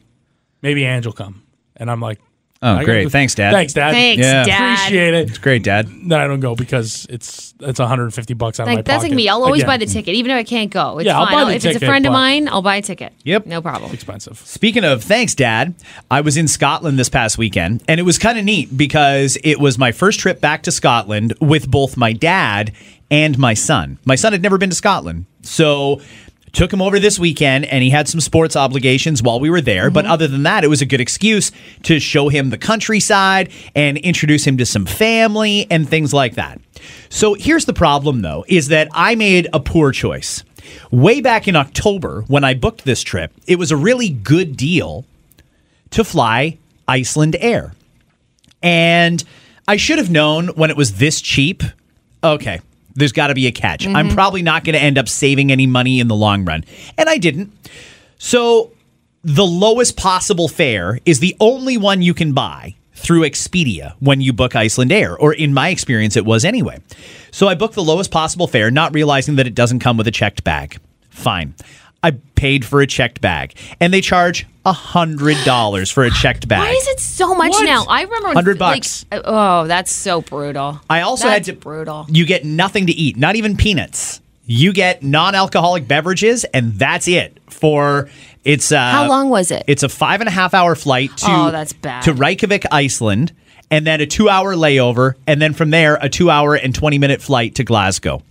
Maybe 0.61 0.85
Ange 0.85 1.05
will 1.05 1.13
come." 1.13 1.43
And 1.75 1.91
I'm 1.91 1.99
like, 1.99 2.21
Oh, 2.65 2.77
I 2.77 2.83
great. 2.83 3.03
gotta- 3.03 3.09
Thanks, 3.11 3.35
Dad. 3.35 3.51
Thanks, 3.53 3.73
Dad. 3.73 3.91
Thanks, 3.91 4.23
Yeah. 4.25 4.43
Dad. 4.43 4.73
Appreciate 4.79 5.13
it. 5.13 5.29
It's 5.29 5.37
great, 5.37 5.63
Dad. 5.63 5.87
Then 6.07 6.19
I 6.19 6.25
don't 6.27 6.39
go 6.39 6.55
because 6.55 7.05
it's 7.09 7.53
it's 7.61 7.79
150 7.79 8.33
bucks 8.33 8.59
out 8.59 8.63
of 8.63 8.69
my 8.69 8.75
Like 8.75 8.85
that's 8.85 8.97
pocket. 9.03 9.09
like 9.11 9.15
me. 9.15 9.29
I'll 9.29 9.43
always 9.43 9.61
Again, 9.61 9.67
buy 9.73 9.77
the 9.77 9.85
ticket, 9.85 10.15
even 10.15 10.31
if 10.31 10.35
I 10.37 10.43
can't 10.43 10.71
go. 10.71 10.97
It's 10.97 11.05
Yeah, 11.05 11.17
I'll 11.19 11.25
fine. 11.25 11.33
buy 11.33 11.39
I'll- 11.41 11.45
the 11.47 11.55
if 11.55 11.65
it's 11.65 11.81
a 11.81 11.85
friend 11.85 12.05
of 12.05 12.11
mine, 12.11 12.47
I'll 12.49 12.61
buy 12.61 12.77
a 12.77 12.81
ticket. 12.81 13.13
Yep. 13.23 13.45
No 13.45 13.61
problem. 13.61 13.91
expensive. 13.93 14.41
Speaking 14.43 14.83
of 14.83 15.03
thanks, 15.03 15.35
Dad, 15.35 15.75
I 16.09 16.21
was 16.21 16.37
in 16.37 16.47
Scotland 16.47 16.97
this 16.97 17.07
past 17.09 17.37
weekend, 17.37 17.83
and 17.87 17.99
it 17.99 18.03
was 18.03 18.17
kind 18.17 18.37
of 18.39 18.43
neat 18.45 18.75
because 18.75 19.37
it 19.43 19.59
was 19.59 19.77
my 19.77 19.91
first 19.91 20.19
trip 20.19 20.41
back 20.41 20.63
to 20.63 20.71
Scotland 20.71 21.33
with 21.39 21.69
both 21.69 21.95
my 21.97 22.13
dad 22.13 22.71
and 23.11 23.37
my 23.37 23.53
son. 23.53 23.99
My 24.05 24.15
son 24.15 24.31
had 24.33 24.41
never 24.41 24.57
been 24.57 24.71
to 24.71 24.75
Scotland, 24.75 25.25
so 25.43 26.01
took 26.55 26.73
him 26.73 26.81
over 26.81 26.99
this 26.99 27.19
weekend, 27.19 27.65
and 27.65 27.83
he 27.83 27.89
had 27.89 28.07
some 28.07 28.19
sports 28.19 28.55
obligations 28.55 29.21
while 29.21 29.39
we 29.39 29.49
were 29.49 29.61
there. 29.61 29.91
But 29.91 30.05
mm-hmm. 30.05 30.13
other 30.13 30.27
than 30.27 30.43
that, 30.43 30.63
it 30.63 30.67
was 30.67 30.81
a 30.81 30.85
good 30.85 31.01
excuse 31.01 31.51
to 31.83 31.99
show 31.99 32.29
him 32.29 32.49
the 32.49 32.57
countryside 32.57 33.51
and 33.75 33.97
introduce 33.97 34.45
him 34.47 34.57
to 34.57 34.65
some 34.65 34.85
family 34.85 35.67
and 35.69 35.87
things 35.87 36.13
like 36.13 36.35
that. 36.35 36.59
So 37.09 37.33
here's 37.33 37.65
the 37.65 37.73
problem, 37.73 38.21
though, 38.21 38.45
is 38.47 38.69
that 38.69 38.87
I 38.93 39.15
made 39.15 39.47
a 39.53 39.59
poor 39.59 39.91
choice. 39.91 40.43
Way 40.91 41.21
back 41.21 41.47
in 41.47 41.55
October, 41.55 42.23
when 42.27 42.43
I 42.43 42.53
booked 42.53 42.85
this 42.85 43.03
trip, 43.03 43.31
it 43.45 43.59
was 43.59 43.71
a 43.71 43.77
really 43.77 44.09
good 44.09 44.57
deal 44.57 45.05
to 45.91 46.03
fly 46.03 46.57
Iceland 46.87 47.35
Air. 47.39 47.73
And 48.63 49.23
I 49.67 49.77
should 49.77 49.97
have 49.97 50.09
known 50.09 50.47
when 50.49 50.69
it 50.69 50.77
was 50.77 50.95
this 50.95 51.21
cheap. 51.21 51.63
Okay, 52.23 52.61
there's 52.95 53.11
got 53.11 53.27
to 53.27 53.35
be 53.35 53.47
a 53.47 53.51
catch. 53.51 53.85
I'm 53.85 54.07
mm-hmm. 54.07 54.15
probably 54.15 54.41
not 54.41 54.63
going 54.63 54.73
to 54.73 54.81
end 54.81 54.97
up 54.97 55.07
saving 55.07 55.51
any 55.51 55.67
money 55.67 55.99
in 55.99 56.07
the 56.07 56.15
long 56.15 56.45
run. 56.45 56.63
And 56.97 57.09
I 57.09 57.17
didn't. 57.17 57.51
So 58.17 58.71
the 59.23 59.45
lowest 59.45 59.97
possible 59.97 60.47
fare 60.47 60.99
is 61.05 61.19
the 61.19 61.35
only 61.39 61.77
one 61.77 62.01
you 62.01 62.13
can 62.13 62.33
buy 62.33 62.75
through 62.93 63.21
Expedia 63.21 63.93
when 63.99 64.21
you 64.21 64.31
book 64.33 64.55
Iceland 64.55 64.91
Air, 64.91 65.17
or 65.17 65.33
in 65.33 65.53
my 65.53 65.69
experience, 65.69 66.15
it 66.15 66.25
was 66.25 66.45
anyway. 66.45 66.79
So 67.31 67.47
I 67.47 67.55
booked 67.55 67.75
the 67.75 67.83
lowest 67.83 68.09
possible 68.09 68.47
fare, 68.47 68.71
not 68.71 68.93
realizing 68.93 69.35
that 69.35 69.45
it 69.45 69.53
doesn't 69.53 69.79
come 69.79 69.97
with 69.97 70.07
a 70.07 70.11
checked 70.11 70.43
bag. 70.43 70.77
Fine. 71.09 71.55
I 72.05 72.11
paid 72.35 72.63
for 72.65 72.81
a 72.81 72.87
checked 72.87 73.19
bag, 73.19 73.55
and 73.79 73.91
they 73.91 73.99
charge 73.99 74.45
a 74.63 74.71
hundred 74.71 75.37
dollars 75.43 75.89
for 75.89 76.03
a 76.03 76.11
checked 76.11 76.47
bag. 76.47 76.59
Why 76.59 76.71
is 76.71 76.87
it 76.89 76.99
so 76.99 77.33
much 77.33 77.49
What? 77.49 77.65
now? 77.65 77.85
I 77.89 78.03
remember 78.03 78.27
100 78.27 78.59
like, 78.59 78.81
bucks. 78.83 79.05
uh, 79.11 79.21
oh, 79.25 79.65
that's 79.65 79.91
so 79.91 80.21
brutal. 80.21 80.79
I 80.87 81.01
also 81.01 81.23
That's 81.27 81.47
had 81.47 81.55
to 81.55 81.59
brutal. 81.59 82.05
You 82.07 82.27
get 82.27 82.45
nothing 82.45 82.85
to 82.85 82.93
eat, 82.93 83.17
not 83.17 83.35
even 83.35 83.57
peanuts. 83.57 84.21
You 84.45 84.71
get 84.71 85.01
non-alcoholic 85.01 85.87
beverages, 85.87 86.43
and 86.43 86.73
that's 86.73 87.07
it 87.07 87.39
for 87.47 88.07
it's. 88.43 88.71
Uh, 88.71 88.77
How 88.77 89.07
long 89.07 89.29
was 89.29 89.49
it? 89.49 89.63
It's 89.65 89.81
a 89.81 89.89
five 89.89 90.21
and 90.21 90.27
a 90.27 90.31
half 90.31 90.53
hour 90.53 90.75
flight 90.75 91.17
to 91.17 91.25
Oh, 91.27 91.49
that's 91.51 91.73
bad. 91.73 92.03
to 92.03 92.13
Reykjavik, 92.13 92.65
Iceland, 92.71 93.33
and 93.71 93.87
then 93.87 93.99
a 93.99 94.05
two 94.05 94.29
hour 94.29 94.53
layover, 94.53 95.15
and 95.25 95.41
then 95.41 95.53
from 95.53 95.71
there 95.71 95.95
a 95.99 96.09
two 96.09 96.29
hour 96.29 96.53
and 96.53 96.75
twenty 96.75 96.99
minute 96.99 97.23
flight 97.23 97.55
to 97.55 97.63
Glasgow. 97.63 98.21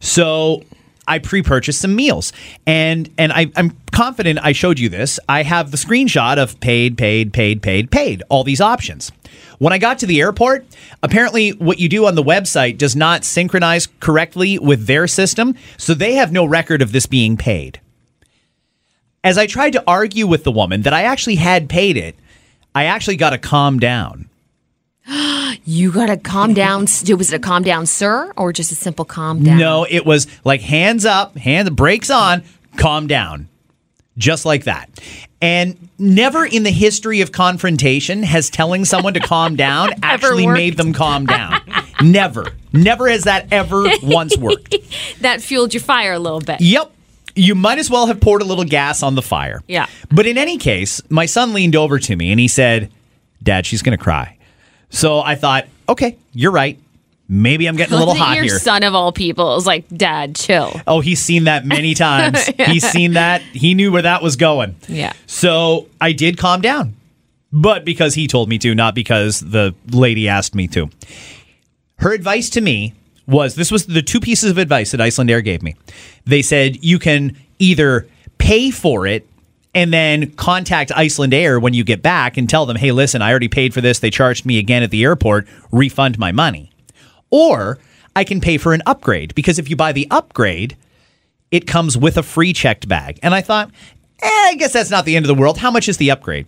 So 0.00 0.62
I 1.06 1.18
pre-purchased 1.18 1.80
some 1.80 1.94
meals, 1.94 2.32
and 2.66 3.10
and 3.18 3.32
I, 3.32 3.50
I'm 3.56 3.76
confident 3.92 4.38
I 4.42 4.52
showed 4.52 4.78
you 4.78 4.88
this. 4.88 5.20
I 5.28 5.42
have 5.42 5.70
the 5.70 5.76
screenshot 5.76 6.38
of 6.38 6.58
paid, 6.60 6.96
paid, 6.96 7.32
paid, 7.32 7.62
paid, 7.62 7.90
paid. 7.90 8.22
All 8.28 8.44
these 8.44 8.60
options. 8.60 9.12
When 9.58 9.72
I 9.72 9.78
got 9.78 9.98
to 10.00 10.06
the 10.06 10.20
airport, 10.20 10.66
apparently 11.02 11.50
what 11.50 11.78
you 11.78 11.88
do 11.88 12.06
on 12.06 12.14
the 12.14 12.22
website 12.22 12.78
does 12.78 12.96
not 12.96 13.24
synchronize 13.24 13.88
correctly 14.00 14.58
with 14.58 14.86
their 14.86 15.06
system, 15.06 15.54
so 15.76 15.94
they 15.94 16.14
have 16.14 16.32
no 16.32 16.44
record 16.44 16.82
of 16.82 16.92
this 16.92 17.06
being 17.06 17.36
paid. 17.36 17.80
As 19.22 19.38
I 19.38 19.46
tried 19.46 19.72
to 19.72 19.84
argue 19.86 20.26
with 20.26 20.44
the 20.44 20.52
woman 20.52 20.82
that 20.82 20.92
I 20.92 21.04
actually 21.04 21.36
had 21.36 21.68
paid 21.68 21.96
it, 21.96 22.16
I 22.74 22.84
actually 22.84 23.16
got 23.16 23.30
to 23.30 23.38
calm 23.38 23.78
down. 23.78 24.28
You 25.64 25.92
gotta 25.92 26.16
calm 26.16 26.54
down. 26.54 26.82
Was 26.82 27.02
it 27.08 27.32
a 27.34 27.38
calm 27.38 27.62
down, 27.62 27.86
sir, 27.86 28.32
or 28.36 28.52
just 28.52 28.72
a 28.72 28.74
simple 28.74 29.04
calm 29.04 29.42
down? 29.42 29.58
No, 29.58 29.86
it 29.88 30.04
was 30.06 30.26
like 30.44 30.60
hands 30.60 31.04
up, 31.04 31.36
hand 31.36 31.66
the 31.66 31.72
brakes 31.72 32.10
on, 32.10 32.42
calm 32.76 33.06
down. 33.06 33.48
Just 34.16 34.44
like 34.44 34.64
that. 34.64 34.88
And 35.42 35.88
never 35.98 36.46
in 36.46 36.62
the 36.62 36.70
history 36.70 37.20
of 37.20 37.32
confrontation 37.32 38.22
has 38.22 38.48
telling 38.48 38.84
someone 38.84 39.14
to 39.14 39.20
calm 39.20 39.56
down 39.56 39.90
actually 40.02 40.46
worked. 40.46 40.56
made 40.58 40.76
them 40.76 40.92
calm 40.92 41.26
down. 41.26 41.60
never. 42.00 42.46
Never 42.72 43.08
has 43.08 43.24
that 43.24 43.52
ever 43.52 43.84
once 44.02 44.36
worked. 44.36 44.74
that 45.20 45.40
fueled 45.42 45.74
your 45.74 45.80
fire 45.82 46.12
a 46.12 46.18
little 46.18 46.40
bit. 46.40 46.60
Yep. 46.60 46.92
You 47.36 47.56
might 47.56 47.78
as 47.80 47.90
well 47.90 48.06
have 48.06 48.20
poured 48.20 48.42
a 48.42 48.44
little 48.44 48.64
gas 48.64 49.02
on 49.02 49.16
the 49.16 49.22
fire. 49.22 49.60
Yeah. 49.66 49.86
But 50.12 50.26
in 50.26 50.38
any 50.38 50.58
case, 50.58 51.00
my 51.10 51.26
son 51.26 51.52
leaned 51.52 51.74
over 51.74 51.98
to 51.98 52.14
me 52.16 52.30
and 52.30 52.38
he 52.38 52.46
said, 52.46 52.92
Dad, 53.42 53.66
she's 53.66 53.82
going 53.82 53.96
to 53.98 54.02
cry. 54.02 54.33
So 54.94 55.20
I 55.20 55.34
thought, 55.34 55.66
okay, 55.88 56.16
you're 56.32 56.52
right. 56.52 56.78
Maybe 57.28 57.66
I'm 57.66 57.76
getting 57.76 57.94
a 57.94 57.98
little 57.98 58.14
hot 58.24 58.36
your 58.36 58.44
here. 58.44 58.58
son 58.58 58.82
of 58.82 58.94
all 58.94 59.10
people 59.12 59.56
is 59.56 59.66
like, 59.66 59.88
Dad, 59.88 60.36
chill. 60.36 60.78
Oh, 60.86 61.00
he's 61.00 61.20
seen 61.20 61.44
that 61.44 61.64
many 61.66 61.94
times. 62.06 62.46
He's 62.46 62.88
seen 62.88 63.14
that. 63.14 63.42
He 63.42 63.74
knew 63.74 63.90
where 63.90 64.02
that 64.02 64.22
was 64.22 64.36
going. 64.36 64.76
Yeah. 64.88 65.12
So 65.26 65.88
I 66.00 66.12
did 66.12 66.38
calm 66.38 66.60
down, 66.60 66.94
but 67.52 67.84
because 67.84 68.14
he 68.14 68.26
told 68.26 68.48
me 68.48 68.58
to, 68.58 68.74
not 68.74 68.94
because 68.94 69.40
the 69.40 69.74
lady 69.90 70.28
asked 70.28 70.54
me 70.54 70.68
to. 70.68 70.90
Her 71.98 72.12
advice 72.12 72.50
to 72.50 72.60
me 72.60 72.94
was 73.26 73.54
this 73.54 73.70
was 73.72 73.86
the 73.86 74.02
two 74.02 74.20
pieces 74.20 74.50
of 74.50 74.58
advice 74.58 74.90
that 74.92 75.00
Iceland 75.00 75.30
Air 75.30 75.40
gave 75.40 75.62
me. 75.62 75.74
They 76.26 76.42
said 76.42 76.84
you 76.84 76.98
can 76.98 77.36
either 77.58 78.06
pay 78.38 78.70
for 78.70 79.06
it 79.06 79.26
and 79.74 79.92
then 79.92 80.30
contact 80.32 80.92
Iceland 80.94 81.34
Air 81.34 81.58
when 81.58 81.74
you 81.74 81.84
get 81.84 82.02
back 82.02 82.36
and 82.36 82.48
tell 82.48 82.66
them, 82.66 82.76
hey, 82.76 82.92
listen, 82.92 83.22
I 83.22 83.30
already 83.30 83.48
paid 83.48 83.74
for 83.74 83.80
this. 83.80 83.98
They 83.98 84.10
charged 84.10 84.46
me 84.46 84.58
again 84.58 84.82
at 84.82 84.90
the 84.90 85.02
airport. 85.02 85.46
Refund 85.72 86.18
my 86.18 86.32
money. 86.32 86.70
Or 87.30 87.78
I 88.14 88.24
can 88.24 88.40
pay 88.40 88.58
for 88.58 88.72
an 88.72 88.82
upgrade 88.86 89.34
because 89.34 89.58
if 89.58 89.68
you 89.68 89.76
buy 89.76 89.92
the 89.92 90.06
upgrade, 90.10 90.76
it 91.50 91.66
comes 91.66 91.96
with 91.96 92.16
a 92.16 92.22
free 92.22 92.52
checked 92.52 92.88
bag. 92.88 93.18
And 93.22 93.34
I 93.34 93.40
thought, 93.40 93.70
eh, 94.22 94.26
I 94.28 94.54
guess 94.56 94.72
that's 94.72 94.90
not 94.90 95.04
the 95.04 95.16
end 95.16 95.24
of 95.24 95.28
the 95.28 95.40
world. 95.40 95.58
How 95.58 95.70
much 95.70 95.88
is 95.88 95.96
the 95.96 96.10
upgrade? 96.10 96.46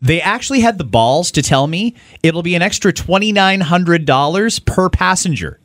They 0.00 0.20
actually 0.20 0.60
had 0.60 0.78
the 0.78 0.84
balls 0.84 1.30
to 1.32 1.42
tell 1.42 1.66
me 1.66 1.94
it'll 2.22 2.42
be 2.42 2.54
an 2.54 2.62
extra 2.62 2.92
$2,900 2.92 4.64
per 4.66 4.90
passenger. 4.90 5.58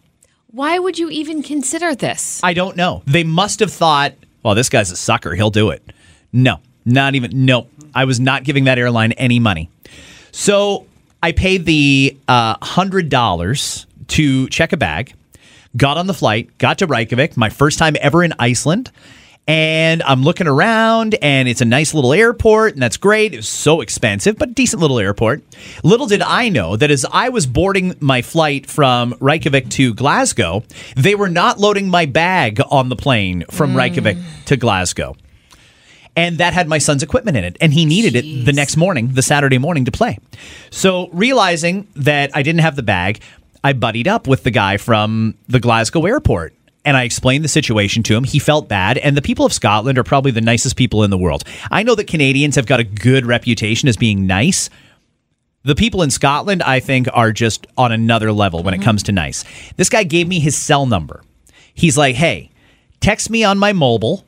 Why 0.48 0.80
would 0.80 1.00
you 1.00 1.10
even 1.10 1.44
consider 1.44 1.96
this? 1.96 2.42
I 2.44 2.54
don't 2.54 2.76
know. 2.76 3.04
They 3.06 3.24
must 3.24 3.60
have 3.62 3.72
thought, 3.72 4.14
well, 4.44 4.56
this 4.56 4.70
guy's 4.70 4.92
a 4.92 4.98
sucker. 4.98 5.36
He'll 5.36 5.50
do 5.50 5.70
it. 5.70 5.82
No, 6.34 6.60
not 6.86 7.16
even. 7.16 7.46
Nope. 7.46 7.70
I 7.94 8.06
was 8.06 8.20
not 8.20 8.44
giving 8.44 8.66
that 8.66 8.78
airline 8.78 9.12
any 9.14 9.40
money. 9.40 9.70
So 10.32 10.86
I 11.22 11.32
paid 11.34 11.66
the 11.66 12.18
uh, 12.28 12.56
$100 12.58 13.86
to 14.08 14.50
check 14.50 14.74
a 14.74 14.78
bag, 14.78 15.14
got 15.76 15.98
on 15.98 16.08
the 16.08 16.14
flight, 16.14 16.58
got 16.58 16.80
to 16.80 16.88
Reykjavik, 16.88 17.38
my 17.38 17.50
first 17.50 17.78
time 17.78 17.96
ever 18.00 18.24
in 18.24 18.34
Iceland. 18.40 18.92
And 19.48 20.04
I'm 20.04 20.22
looking 20.24 20.48
around, 20.48 21.16
and 21.22 21.50
it's 21.50 21.62
a 21.62 21.66
nice 21.66 21.94
little 21.94 22.14
airport, 22.14 22.74
and 22.74 22.82
that's 22.82 22.96
great. 22.96 23.34
It 23.34 23.38
was 23.38 23.50
so 23.50 23.82
expensive, 23.82 24.38
but 24.38 24.54
decent 24.54 24.82
little 24.82 25.00
airport. 25.00 25.42
Little 25.84 26.06
did 26.06 26.22
I 26.22 26.50
know 26.50 26.76
that 26.78 26.92
as 26.92 27.06
I 27.12 27.30
was 27.30 27.48
boarding 27.48 27.96
my 28.00 28.22
flight 28.22 28.70
from 28.70 29.16
Reykjavik 29.20 29.70
to 29.72 29.94
Glasgow, 29.94 30.64
they 30.96 31.16
were 31.16 31.28
not 31.28 31.60
loading 31.60 31.90
my 31.90 32.06
bag 32.06 32.62
on 32.70 32.90
the 32.90 32.96
plane 32.96 33.44
from 33.50 33.76
Reykjavik 33.76 34.18
to 34.46 34.58
Glasgow. 34.58 35.16
And 36.16 36.40
that 36.40 36.54
had 36.54 36.68
my 36.68 36.78
son's 36.78 37.04
equipment 37.04 37.38
in 37.38 37.46
it, 37.46 37.58
and 37.62 37.74
he 37.74 37.86
needed 37.86 38.16
it 38.18 38.46
the 38.46 38.52
next 38.52 38.76
morning, 38.76 39.14
the 39.14 39.22
Saturday 39.22 39.58
morning, 39.58 39.86
to 39.86 39.92
play. 39.92 40.20
So, 40.70 41.08
realizing 41.14 41.88
that 41.96 42.32
I 42.36 42.44
didn't 42.44 42.60
have 42.60 42.76
the 42.76 42.84
bag, 42.84 43.22
I 43.64 43.72
buddied 43.72 44.10
up 44.10 44.28
with 44.28 44.44
the 44.44 44.52
guy 44.52 44.76
from 44.76 45.36
the 45.48 45.60
Glasgow 45.62 46.06
airport 46.06 46.54
and 46.84 46.98
I 46.98 47.04
explained 47.04 47.44
the 47.44 47.50
situation 47.50 48.04
to 48.04 48.16
him. 48.16 48.24
He 48.24 48.40
felt 48.40 48.68
bad, 48.68 48.98
and 48.98 49.16
the 49.16 49.22
people 49.22 49.46
of 49.46 49.54
Scotland 49.54 49.98
are 49.98 50.04
probably 50.04 50.32
the 50.32 50.42
nicest 50.42 50.76
people 50.76 51.04
in 51.04 51.12
the 51.12 51.18
world. 51.18 51.44
I 51.70 51.84
know 51.84 51.96
that 51.96 52.08
Canadians 52.08 52.56
have 52.56 52.66
got 52.66 52.80
a 52.80 52.84
good 52.84 53.26
reputation 53.26 53.88
as 53.88 53.98
being 53.98 54.26
nice. 54.26 54.70
The 55.64 55.76
people 55.76 56.02
in 56.02 56.10
Scotland, 56.10 56.64
I 56.64 56.80
think, 56.80 57.08
are 57.14 57.32
just 57.32 57.68
on 57.78 57.92
another 57.92 58.32
level 58.32 58.64
when 58.64 58.74
it 58.74 58.78
uh-huh. 58.78 58.86
comes 58.86 59.04
to 59.04 59.12
nice. 59.12 59.46
This 59.78 59.90
guy 59.90 60.04
gave 60.04 60.28
me 60.28 60.40
his 60.40 60.58
cell 60.58 60.86
number. 60.86 61.24
He's 61.74 61.98
like, 61.98 62.16
hey, 62.16 62.50
text 63.00 63.30
me 63.30 63.44
on 63.44 63.60
my 63.60 63.74
mobile 63.74 64.26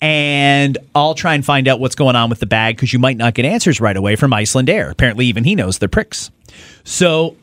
and 0.00 0.78
I'll 0.94 1.14
try 1.14 1.34
and 1.34 1.44
find 1.44 1.66
out 1.66 1.80
what's 1.80 1.94
going 1.94 2.16
on 2.16 2.30
with 2.30 2.40
the 2.40 2.46
bag 2.46 2.76
because 2.76 2.92
you 2.92 2.98
might 2.98 3.16
not 3.16 3.34
get 3.34 3.44
answers 3.44 3.80
right 3.80 3.96
away 3.96 4.16
from 4.16 4.32
Iceland 4.32 4.70
Air. 4.70 4.90
Apparently, 4.90 5.26
even 5.26 5.44
he 5.44 5.54
knows 5.54 5.78
they're 5.78 5.88
pricks. 5.88 6.30
So 6.84 7.36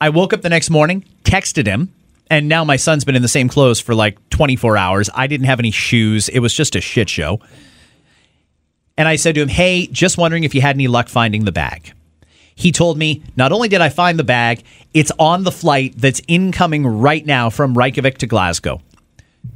I 0.00 0.08
woke 0.08 0.32
up 0.32 0.42
the 0.42 0.48
next 0.48 0.70
morning, 0.70 1.04
texted 1.24 1.66
him, 1.66 1.92
and 2.30 2.48
now 2.48 2.64
my 2.64 2.76
son's 2.76 3.04
been 3.04 3.16
in 3.16 3.22
the 3.22 3.28
same 3.28 3.48
clothes 3.48 3.80
for 3.80 3.94
like 3.94 4.18
24 4.30 4.76
hours. 4.76 5.10
I 5.14 5.26
didn't 5.26 5.46
have 5.46 5.58
any 5.58 5.70
shoes. 5.70 6.28
It 6.28 6.40
was 6.40 6.54
just 6.54 6.74
a 6.74 6.80
shit 6.80 7.08
show. 7.08 7.40
And 8.96 9.08
I 9.08 9.16
said 9.16 9.34
to 9.34 9.42
him, 9.42 9.48
Hey, 9.48 9.86
just 9.88 10.16
wondering 10.16 10.44
if 10.44 10.54
you 10.54 10.60
had 10.60 10.76
any 10.76 10.88
luck 10.88 11.08
finding 11.08 11.44
the 11.44 11.52
bag. 11.52 11.92
He 12.54 12.72
told 12.72 12.96
me, 12.96 13.22
Not 13.36 13.52
only 13.52 13.68
did 13.68 13.80
I 13.80 13.88
find 13.88 14.18
the 14.18 14.24
bag, 14.24 14.62
it's 14.94 15.12
on 15.18 15.44
the 15.44 15.52
flight 15.52 15.94
that's 15.96 16.22
incoming 16.28 16.86
right 16.86 17.24
now 17.26 17.50
from 17.50 17.76
Reykjavik 17.76 18.18
to 18.18 18.26
Glasgow. 18.26 18.80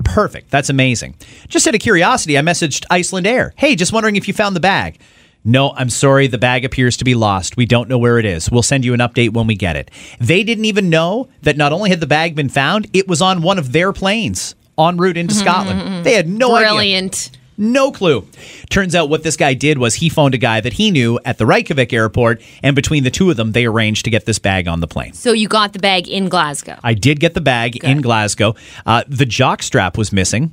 Perfect. 0.05 0.51
That's 0.51 0.71
amazing. 0.71 1.17
Just 1.49 1.67
out 1.67 1.75
of 1.75 1.81
curiosity, 1.81 2.39
I 2.39 2.43
messaged 2.43 2.85
Iceland 2.91 3.27
Air. 3.27 3.53
Hey, 3.57 3.77
just 3.77 3.93
wondering 3.93 4.17
if 4.17 4.29
you 4.29 4.35
found 4.35 4.57
the 4.57 4.61
bag. 4.61 5.01
No, 5.45 5.73
I'm 5.73 5.91
sorry. 5.91 6.27
The 6.27 6.39
bag 6.39 6.65
appears 6.65 6.97
to 6.99 7.05
be 7.05 7.15
lost. 7.15 7.57
We 7.57 7.65
don't 7.65 7.89
know 7.89 7.99
where 7.99 8.19
it 8.19 8.25
is. 8.25 8.51
We'll 8.51 8.63
send 8.63 8.85
you 8.85 8.93
an 8.93 9.01
update 9.01 9.33
when 9.33 9.47
we 9.47 9.55
get 9.55 9.77
it. 9.77 9.91
They 10.21 10.43
didn't 10.43 10.65
even 10.67 10.91
know 10.91 11.29
that 11.43 11.57
not 11.57 11.73
only 11.73 11.91
had 11.91 12.01
the 12.01 12.07
bag 12.07 12.35
been 12.35 12.49
found, 12.49 12.89
it 12.93 13.09
was 13.09 13.23
on 13.23 13.43
one 13.43 13.59
of 13.59 13.73
their 13.73 13.93
planes 13.93 14.55
en 14.79 14.97
route 14.97 15.17
into 15.17 15.35
mm-hmm, 15.35 15.43
Scotland. 15.43 15.81
Mm-hmm, 15.81 15.89
mm-hmm. 15.89 16.03
They 16.03 16.15
had 16.15 16.29
no 16.29 16.55
idea. 16.55 16.69
Brilliant. 16.71 17.31
No 17.61 17.91
clue. 17.91 18.25
Turns 18.71 18.95
out 18.95 19.09
what 19.09 19.25
this 19.25 19.37
guy 19.37 19.53
did 19.55 19.79
was 19.79 19.97
he 19.97 20.09
phoned 20.09 20.33
a 20.33 20.39
guy 20.39 20.61
that 20.61 20.75
he 20.75 20.93
knew 20.93 21.19
at 21.25 21.39
the 21.39 21.45
Reykjavik 21.45 21.93
airport, 21.93 22.41
and 22.63 22.77
between 22.77 23.03
the 23.03 23.11
two 23.11 23.31
of 23.31 23.37
them, 23.37 23.51
they 23.51 23.67
arranged 23.67 24.05
to 24.05 24.11
get 24.11 24.27
this 24.27 24.39
bag 24.39 24.69
on 24.69 24.79
the 24.79 24.87
plane. 24.87 25.13
So 25.13 25.33
you 25.33 25.49
got 25.49 25.73
the 25.73 25.81
bag 25.81 26.07
in 26.09 26.29
Glasgow. 26.29 26.79
I 26.85 26.95
did 26.95 27.19
get 27.19 27.35
the 27.35 27.41
bag 27.41 27.77
in 27.85 28.01
Glasgow. 28.01 28.55
Uh, 28.87 29.03
the 29.09 29.27
jock 29.27 29.65
strap 29.65 29.99
was 29.99 30.13
missing. 30.13 30.53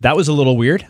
That 0.00 0.14
was 0.16 0.28
a 0.28 0.32
little 0.32 0.56
weird. 0.56 0.86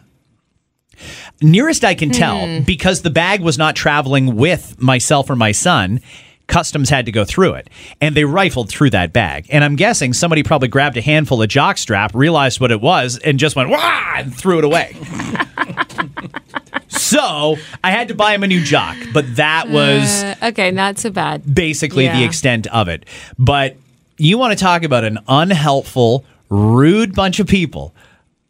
Nearest 1.41 1.85
I 1.85 1.95
can 1.95 2.11
tell, 2.11 2.63
because 2.63 3.03
the 3.03 3.11
bag 3.11 3.41
was 3.41 3.57
not 3.57 3.77
traveling 3.77 4.37
with 4.37 4.81
myself 4.81 5.29
or 5.31 5.37
my 5.37 5.53
son, 5.53 6.01
customs 6.47 6.88
had 6.91 7.07
to 7.07 7.12
go 7.12 7.25
through 7.25 7.55
it. 7.55 7.69
And 8.00 8.15
they 8.15 8.25
rifled 8.25 8.69
through 8.69 8.91
that 8.91 9.12
bag. 9.12 9.47
And 9.50 9.65
I'm 9.65 9.76
guessing 9.76 10.12
somebody 10.12 10.43
probably 10.43 10.69
grabbed 10.69 10.97
a 10.97 11.00
handful 11.00 11.43
of 11.43 11.49
jock 11.49 11.76
strap, 11.79 12.15
realized 12.15 12.61
what 12.61 12.71
it 12.71 12.81
was, 12.81 13.19
and 13.19 13.38
just 13.38 13.57
went, 13.57 13.69
wah, 13.71 14.12
and 14.17 14.35
threw 14.35 14.59
it 14.59 14.65
away. 14.65 14.97
so 16.88 17.57
I 17.83 17.91
had 17.91 18.09
to 18.09 18.15
buy 18.15 18.35
him 18.35 18.43
a 18.43 18.47
new 18.47 18.62
jock, 18.62 18.97
but 19.12 19.37
that 19.37 19.69
was 19.69 20.23
Uh, 20.23 20.35
okay, 20.45 20.71
not 20.71 20.99
so 20.99 21.11
bad. 21.11 21.55
basically 21.55 22.09
the 22.09 22.25
extent 22.25 22.67
of 22.69 22.88
it. 22.88 23.05
But 23.38 23.76
you 24.19 24.38
want 24.38 24.57
to 24.57 24.62
talk 24.62 24.83
about 24.83 25.05
an 25.05 25.19
unhelpful, 25.29 26.25
rude 26.49 27.15
bunch 27.15 27.41
of 27.41 27.47
people. 27.47 27.95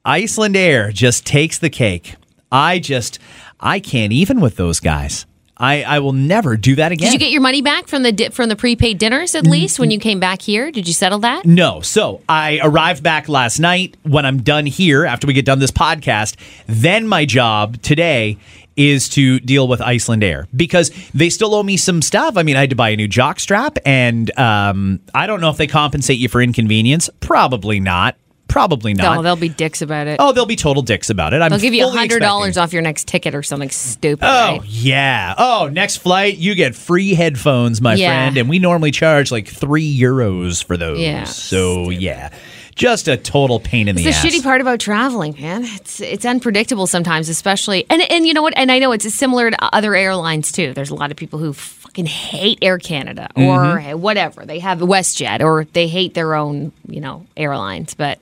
Iceland 0.05 0.57
Air 0.57 0.93
just 0.93 1.27
takes 1.27 1.59
the 1.59 1.71
cake. 1.71 2.15
I 2.53 2.79
just, 2.79 3.19
I 3.59 3.81
can't 3.81 4.13
even 4.13 4.41
with 4.41 4.57
those 4.57 4.79
guys. 4.81 5.27
I, 5.59 5.83
I 5.85 5.99
will 6.01 6.13
never 6.13 6.57
do 6.57 6.75
that 6.77 6.93
again. 6.93 7.11
Did 7.11 7.15
you 7.15 7.19
get 7.19 7.33
your 7.33 7.41
money 7.41 7.63
back 7.63 7.89
from 7.89 8.03
the 8.03 8.13
di- 8.13 8.29
from 8.29 8.49
the 8.49 8.57
prepaid 8.57 8.99
dinners 8.99 9.35
at 9.35 9.47
least 9.47 9.79
when 9.79 9.91
you 9.91 9.99
came 9.99 10.21
back 10.21 10.43
here? 10.43 10.71
Did 10.71 10.87
you 10.87 10.93
settle 10.93 11.19
that? 11.21 11.47
No. 11.47 11.81
So 11.81 12.21
I 12.29 12.61
arrived 12.63 13.03
back 13.03 13.29
last 13.29 13.59
night. 13.59 13.97
When 14.03 14.27
I'm 14.27 14.43
done 14.43 14.67
here, 14.67 15.07
after 15.07 15.27
we 15.27 15.33
get 15.33 15.45
done 15.47 15.59
this 15.59 15.71
podcast, 15.71 16.37
then 16.67 17.09
my 17.09 17.25
job 17.25 17.81
today 17.83 18.37
is 18.77 19.09
to 19.09 19.41
deal 19.41 19.67
with 19.67 19.81
Iceland 19.81 20.23
Air 20.23 20.47
because 20.55 20.91
they 21.15 21.31
still 21.31 21.55
owe 21.55 21.63
me 21.63 21.79
some 21.79 22.03
stuff. 22.03 22.37
I 22.37 22.43
mean, 22.43 22.57
I 22.57 22.61
had 22.61 22.71
to 22.71 22.77
buy 22.77 22.91
a 22.91 22.97
new 22.97 23.09
jock 23.09 23.41
strap, 23.41 23.79
and 23.87 24.37
um, 24.39 25.01
I 25.15 25.27
don't 25.27 25.41
know 25.41 25.49
if 25.49 25.57
they 25.57 25.67
compensate 25.67 26.19
you 26.19 26.29
for 26.29 26.43
inconvenience. 26.43 27.09
Probably 27.21 27.81
not. 27.81 28.17
Probably 28.49 28.95
not. 28.95 29.17
No, 29.17 29.23
they'll 29.23 29.37
be 29.37 29.49
dicks 29.49 29.83
about 29.83 30.07
it. 30.07 30.17
oh, 30.21 30.33
they'll 30.33 30.47
be 30.47 30.57
total 30.57 30.83
dicks 30.83 31.11
about 31.11 31.35
it. 31.35 31.43
I'm 31.43 31.51
they'll 31.51 31.59
give 31.59 31.75
you 31.75 31.89
hundred 31.89 32.21
dollars 32.21 32.57
off 32.57 32.73
your 32.73 32.83
next 32.83 33.09
ticket 33.09 33.35
or 33.35 33.43
something 33.43 33.71
stupid. 33.71 34.25
Oh 34.25 34.59
right? 34.59 34.65
yeah. 34.65 35.35
Oh, 35.37 35.69
next 35.73 35.97
flight 35.99 36.37
you 36.39 36.55
get 36.55 36.75
free 36.75 37.15
headphones, 37.15 37.81
my 37.81 37.95
Yeah. 37.95 38.09
friend, 38.09 38.39
and 38.39 38.49
we 38.49 38.59
normally 38.59 38.93
charge 38.93 39.31
like 39.33 39.49
three 39.49 39.99
euros 39.99 40.63
for 40.65 40.77
those. 40.77 41.01
Yeah, 41.01 41.25
So 41.25 41.91
yeah, 41.91 42.31
just 42.77 43.09
a 43.09 43.17
total 43.17 43.59
pain 43.59 43.89
in 43.89 43.97
the 43.97 44.07
It's 44.07 44.17
ass. 44.17 44.23
the 44.23 44.29
shitty 44.29 44.43
part 44.43 44.61
about 44.61 44.79
traveling, 44.81 45.35
man. 45.41 45.65
It's 45.65 46.01
it's 46.01 46.25
unpredictable 46.25 46.87
sometimes, 46.87 47.29
especially 47.29 47.85
and 47.91 48.01
and 48.11 48.27
you 48.27 48.33
know 48.33 48.43
what? 48.43 48.55
And 48.57 48.71
I 48.71 48.79
know 48.79 48.93
it's 48.93 49.13
similar 49.13 49.51
to 49.51 49.75
other 49.75 49.95
airlines 49.95 50.53
too. 50.53 50.73
There's 50.73 50.91
a 50.91 50.95
lot 50.95 51.11
of 51.11 51.17
people 51.17 51.41
who 51.41 51.53
fucking 51.53 52.07
hate 52.07 52.59
Air 52.63 52.79
Canada 52.79 53.29
or 53.35 53.43
Mm-hmm. 53.43 54.01
whatever. 54.01 54.47
They 54.47 54.61
have 54.61 54.79
WestJet 54.79 55.41
or 55.41 55.65
they 55.73 55.89
hate 55.89 56.15
their 56.15 56.35
own, 56.35 56.73
you 56.89 57.01
know, 57.01 57.27
airlines. 57.37 57.95
But 57.95 58.19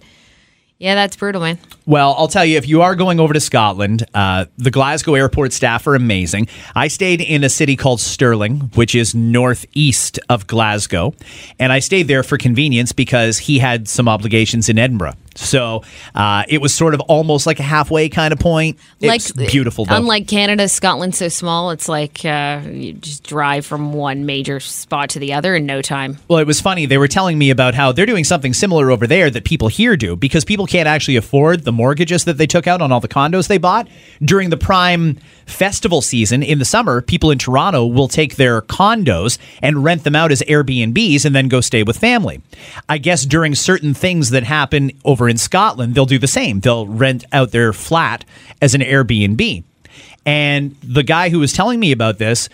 yeah, 0.85 0.95
that's 0.95 1.17
brutal, 1.17 1.41
man. 1.41 1.59
Well, 1.87 2.15
I'll 2.19 2.29
tell 2.29 2.45
you, 2.45 2.59
if 2.59 2.69
you 2.69 2.83
are 2.83 2.95
going 2.95 3.19
over 3.19 3.33
to 3.33 3.41
Scotland, 3.41 4.05
uh, 4.13 4.45
the 4.59 4.71
Glasgow 4.71 5.15
airport 5.15 5.55
staff 5.55 5.87
are 5.87 5.95
amazing. 5.95 6.47
I 6.75 6.89
stayed 6.89 7.23
in 7.23 7.43
a 7.43 7.49
city 7.49 7.75
called 7.75 8.01
Stirling, 8.01 8.71
which 8.75 8.95
is 8.95 9.15
northeast 9.15 10.19
of 10.29 10.47
Glasgow, 10.47 11.15
and 11.59 11.73
I 11.73 11.79
stayed 11.79 12.07
there 12.07 12.23
for 12.23 12.37
convenience 12.37 12.93
because 12.93 13.39
he 13.39 13.59
had 13.61 13.89
some 13.89 14.11
obligations 14.11 14.69
in 14.69 14.79
Edinburgh. 14.79 15.15
So 15.37 15.83
uh, 16.15 16.45
it 16.49 16.61
was 16.61 16.73
sort 16.75 16.95
of 16.95 17.01
almost 17.01 17.47
like 17.47 17.59
a 17.59 17.65
halfway 17.65 18.09
kind 18.09 18.33
of 18.33 18.39
point. 18.39 18.79
It's 19.01 19.33
beautiful, 19.33 19.85
though. 19.85 19.97
Unlike 19.97 20.29
Canada, 20.29 20.69
Scotland's 20.69 21.19
so 21.19 21.29
small. 21.29 21.71
It's 21.71 21.89
like 21.89 22.25
uh, 22.25 22.61
you 22.65 22.93
just 22.93 23.25
drive 23.25 23.67
from 23.67 23.93
one 23.93 24.27
major 24.27 24.61
spot 24.61 25.11
to 25.11 25.19
the 25.19 25.33
other 25.33 25.57
in 25.57 25.67
no 25.67 25.83
time. 25.83 26.19
Well, 26.29 26.39
it 26.39 26.47
was 26.47 26.61
funny. 26.61 26.87
They 26.87 26.99
were 26.99 27.09
telling 27.09 27.39
me 27.39 27.51
about 27.51 27.75
how 27.75 27.93
they're 27.93 28.07
doing 28.07 28.25
something 28.25 28.53
similar 28.55 28.91
over 28.91 29.07
there 29.07 29.31
that 29.31 29.45
people 29.45 29.69
here 29.69 29.97
do 29.97 30.17
because 30.17 30.45
people 30.45 30.67
can't 30.75 30.89
actually 30.89 31.15
afford 31.15 31.63
the 31.63 31.71
mortgages 31.71 32.25
that 32.25 32.37
they 32.37 32.49
took 32.49 32.67
out 32.67 32.83
on 32.83 32.91
all 32.91 32.99
the 32.99 33.07
condos 33.07 33.47
they 33.47 33.59
bought. 33.59 33.87
During 34.21 34.51
the 34.51 34.57
prime 34.57 35.21
festival 35.47 36.03
season 36.03 36.43
in 36.43 36.59
the 36.59 36.65
summer, 36.65 37.01
people 37.01 37.31
in 37.31 37.39
Toronto 37.39 37.87
will 37.87 38.09
take 38.09 38.35
their 38.35 38.61
condos 38.61 39.39
and 39.63 39.85
rent 39.85 40.03
them 40.03 40.17
out 40.17 40.33
as 40.33 40.43
Airbnbs 40.43 41.25
and 41.25 41.33
then 41.33 41.47
go 41.47 41.61
stay 41.61 41.85
with 41.85 41.97
family. 41.97 42.43
I 42.89 42.99
guess 42.99 43.25
during 43.25 43.55
certain 43.55 43.95
things 43.95 44.31
that 44.31 44.43
happen 44.43 44.91
over 45.05 45.29
in 45.29 45.39
Scotland, 45.39 45.95
they'll 45.95 46.07
do 46.07 46.19
the 46.19 46.27
same. 46.27 46.59
They'll 46.59 46.89
rent 46.89 47.25
out 47.31 47.53
their 47.53 47.73
flat 47.73 48.25
as 48.61 48.75
an 48.75 48.81
Airbnb. 48.81 49.63
And 50.27 50.75
the 50.83 51.05
guy 51.05 51.29
who 51.29 51.39
was 51.39 51.53
telling 51.53 51.79
me 51.79 51.93
about 51.93 52.19
this 52.19 52.49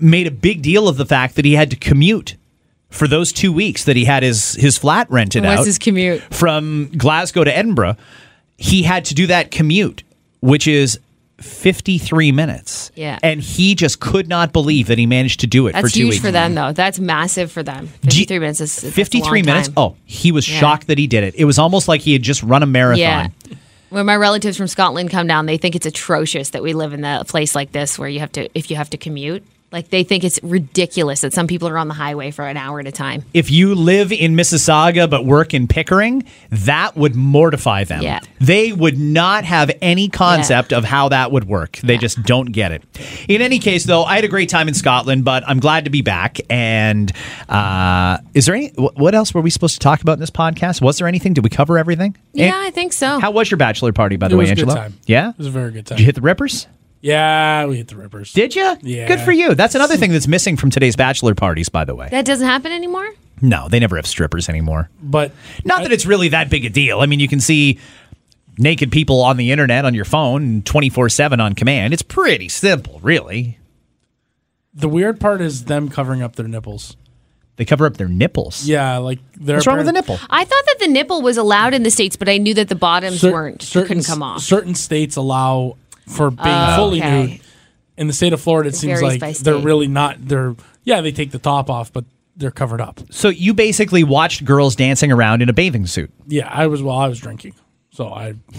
made 0.00 0.26
a 0.26 0.32
big 0.32 0.62
deal 0.62 0.88
of 0.88 0.96
the 0.96 1.06
fact 1.06 1.36
that 1.36 1.44
he 1.44 1.54
had 1.54 1.70
to 1.70 1.76
commute 1.76 2.34
for 2.96 3.06
those 3.06 3.32
two 3.32 3.52
weeks 3.52 3.84
that 3.84 3.96
he 3.96 4.04
had 4.04 4.22
his 4.22 4.54
his 4.54 4.76
flat 4.78 5.10
rented 5.10 5.44
out 5.44 5.64
his 5.64 5.78
commute? 5.78 6.22
from 6.34 6.90
Glasgow 6.96 7.44
to 7.44 7.56
Edinburgh. 7.56 7.96
He 8.56 8.82
had 8.82 9.04
to 9.06 9.14
do 9.14 9.26
that 9.28 9.50
commute, 9.50 10.02
which 10.40 10.66
is 10.66 10.98
53 11.40 12.32
minutes. 12.32 12.90
Yeah. 12.94 13.18
And 13.22 13.40
he 13.40 13.74
just 13.74 14.00
could 14.00 14.28
not 14.28 14.52
believe 14.52 14.86
that 14.86 14.96
he 14.98 15.04
managed 15.06 15.40
to 15.40 15.46
do 15.46 15.66
it 15.66 15.72
That's 15.72 15.88
for 15.88 15.94
two 15.94 16.00
huge 16.04 16.10
weeks. 16.14 16.24
for 16.24 16.30
them, 16.30 16.54
though. 16.54 16.72
That's 16.72 16.98
massive 16.98 17.52
for 17.52 17.62
them. 17.62 17.88
G- 18.06 18.20
53 18.24 18.38
minutes 18.38 18.60
is 18.62 18.80
53 18.94 19.42
minutes. 19.42 19.68
time. 19.68 19.74
Oh, 19.76 19.96
he 20.06 20.32
was 20.32 20.48
Yeah. 20.48 20.58
shocked 20.60 20.86
that 20.86 20.96
he 20.98 21.06
did 21.06 21.24
it. 21.24 21.34
It 21.36 21.44
was 21.44 21.58
almost 21.58 21.88
like 21.88 22.00
he 22.00 22.14
had 22.14 22.22
just 22.22 22.42
run 22.42 22.62
a 22.62 22.66
marathon. 22.66 22.98
Yeah. 23.00 23.28
When 23.90 24.06
my 24.06 24.16
relatives 24.16 24.56
from 24.56 24.66
Scotland 24.66 25.10
come 25.10 25.26
down, 25.26 25.46
they 25.46 25.58
think 25.58 25.76
it's 25.76 25.86
atrocious 25.86 26.50
that 26.50 26.62
we 26.62 26.72
live 26.72 26.92
in 26.92 27.04
a 27.04 27.24
place 27.24 27.54
like 27.54 27.72
this 27.72 27.98
where 27.98 28.08
you 28.08 28.20
have 28.20 28.32
to, 28.32 28.48
if 28.58 28.70
you 28.70 28.76
have 28.76 28.90
to 28.90 28.96
commute. 28.96 29.44
Like 29.72 29.90
they 29.90 30.04
think 30.04 30.22
it's 30.24 30.38
ridiculous 30.42 31.20
that 31.22 31.32
some 31.32 31.46
people 31.48 31.68
are 31.68 31.76
on 31.76 31.88
the 31.88 31.94
highway 31.94 32.30
for 32.30 32.46
an 32.46 32.56
hour 32.56 32.78
at 32.80 32.86
a 32.86 32.92
time. 32.92 33.24
If 33.34 33.50
you 33.50 33.74
live 33.74 34.12
in 34.12 34.34
Mississauga 34.36 35.10
but 35.10 35.24
work 35.26 35.52
in 35.54 35.66
Pickering, 35.66 36.24
that 36.50 36.96
would 36.96 37.16
mortify 37.16 37.84
them. 37.84 38.02
Yeah. 38.02 38.20
They 38.40 38.72
would 38.72 38.98
not 38.98 39.44
have 39.44 39.70
any 39.82 40.08
concept 40.08 40.72
of 40.72 40.84
how 40.84 41.08
that 41.08 41.32
would 41.32 41.44
work. 41.44 41.78
They 41.78 41.98
just 41.98 42.22
don't 42.22 42.52
get 42.52 42.70
it. 42.72 42.82
In 43.28 43.42
any 43.42 43.58
case, 43.58 43.84
though, 43.84 44.04
I 44.04 44.14
had 44.14 44.24
a 44.24 44.28
great 44.28 44.48
time 44.48 44.68
in 44.68 44.74
Scotland, 44.74 45.24
but 45.24 45.42
I'm 45.46 45.58
glad 45.58 45.84
to 45.84 45.90
be 45.90 46.00
back. 46.00 46.38
And 46.48 47.10
uh, 47.48 48.18
is 48.34 48.46
there 48.46 48.54
any, 48.54 48.68
what 48.76 49.14
else 49.14 49.34
were 49.34 49.40
we 49.42 49.50
supposed 49.50 49.74
to 49.74 49.80
talk 49.80 50.00
about 50.00 50.12
in 50.14 50.20
this 50.20 50.30
podcast? 50.30 50.80
Was 50.80 50.98
there 50.98 51.08
anything? 51.08 51.34
Did 51.34 51.42
we 51.44 51.50
cover 51.50 51.76
everything? 51.76 52.16
Yeah, 52.32 52.46
And 52.46 52.54
I 52.66 52.70
think 52.70 52.92
so. 52.92 53.18
how 53.18 53.32
was 53.32 53.50
your 53.50 53.58
bachelor 53.58 53.92
party, 53.92 54.16
by 54.16 54.28
the 54.28 54.34
It 54.34 54.38
way, 54.38 54.42
was 54.44 54.50
a 54.52 54.54
good 54.54 54.60
Angelo? 54.68 54.80
time. 54.80 54.94
Yeah? 55.06 55.30
It 55.30 55.38
was 55.38 55.46
a 55.48 55.50
very 55.50 55.72
good 55.72 55.86
time. 55.86 55.96
Did 55.96 56.02
you 56.02 56.06
hit 56.06 56.14
the 56.14 56.20
rippers? 56.20 56.66
Yeah, 57.00 57.66
we 57.66 57.76
hit 57.76 57.88
the 57.88 57.96
rippers. 57.96 58.32
Did 58.32 58.54
you? 58.56 58.76
Yeah. 58.82 59.06
Good 59.06 59.20
for 59.20 59.32
you. 59.32 59.54
That's 59.54 59.74
another 59.74 59.96
thing 59.96 60.12
that's 60.12 60.26
missing 60.26 60.56
from 60.56 60.70
today's 60.70 60.96
bachelor 60.96 61.34
parties, 61.34 61.68
by 61.68 61.84
the 61.84 61.94
way. 61.94 62.08
that 62.10 62.24
doesn't 62.24 62.46
happen 62.46 62.72
anymore. 62.72 63.08
No, 63.42 63.68
they 63.68 63.78
never 63.78 63.96
have 63.96 64.06
strippers 64.06 64.48
anymore. 64.48 64.88
but 65.02 65.32
Not 65.64 65.82
that 65.82 65.92
it's 65.92 66.06
really 66.06 66.28
that 66.30 66.48
big 66.50 66.64
a 66.64 66.70
deal. 66.70 67.00
I 67.00 67.06
mean, 67.06 67.20
you 67.20 67.28
can 67.28 67.38
see 67.40 67.78
naked 68.58 68.90
people 68.90 69.20
on 69.20 69.36
the 69.36 69.52
internet 69.52 69.84
on 69.84 69.92
your 69.94 70.06
phone 70.06 70.62
24 70.62 71.10
7 71.10 71.38
on 71.38 71.54
command. 71.54 71.92
It's 71.92 72.02
pretty 72.02 72.48
simple, 72.48 72.98
really. 73.02 73.58
the 74.74 74.88
weird 74.88 75.20
part 75.20 75.40
is 75.42 75.66
them 75.66 75.88
covering 75.90 76.22
up 76.22 76.36
their 76.36 76.48
nipples. 76.48 76.96
They 77.56 77.64
cover 77.64 77.86
up 77.86 77.96
their 77.98 78.08
nipples. 78.08 78.66
Yeah, 78.66 78.98
like 78.98 79.18
they're 79.34 79.56
What's 79.56 79.66
wrong 79.66 79.76
with 79.78 79.86
the 79.86 79.92
nipple? 79.92 80.18
I 80.28 80.44
thought 80.44 80.64
that 80.66 80.76
the 80.80 80.88
nipple 80.88 81.22
was 81.22 81.36
allowed 81.38 81.72
in 81.72 81.82
the 81.84 81.90
states, 81.90 82.14
but 82.16 82.28
I 82.28 82.36
knew 82.38 82.52
that 82.54 82.68
the 82.68 82.74
bottoms 82.74 83.20
cer- 83.20 83.32
weren't. 83.32 83.62
certain 83.62 83.88
couldn't 83.88 84.04
come 84.04 84.22
off. 84.22 84.42
Certain 84.42 84.74
states 84.74 85.16
allow 85.16 85.76
for 86.06 86.30
being 86.30 86.40
Oh, 86.48 86.76
fully 86.76 87.00
okay. 87.00 87.26
nude. 87.26 87.40
In 87.96 88.06
the 88.08 88.12
state 88.12 88.32
of 88.32 88.40
Florida, 88.40 88.68
it 88.68 88.74
seems 88.76 89.00
varies 89.00 89.02
like 89.02 89.20
by 89.20 89.26
they're 89.32 89.54
state. 89.54 89.64
really 89.64 89.86
not. 89.86 90.16
They're 90.20 90.54
yeah, 90.84 91.00
they 91.00 91.12
take 91.12 91.30
the 91.30 91.38
top 91.38 91.70
off, 91.70 91.92
but 91.92 92.04
they're 92.36 92.50
covered 92.50 92.80
up. 92.80 93.00
So 93.10 93.28
you 93.30 93.54
basically 93.54 94.04
watched 94.04 94.44
girls 94.44 94.76
dancing 94.76 95.10
around 95.10 95.40
in 95.42 95.48
a 95.48 95.52
bathing 95.54 95.86
suit. 95.86 96.10
Yeah, 96.26 96.48
I 96.52 96.66
was 96.66 96.82
while 96.82 96.98
I 96.98 97.08
was 97.08 97.18
drinking, 97.18 97.54
so 97.90 98.08
I 98.08 98.34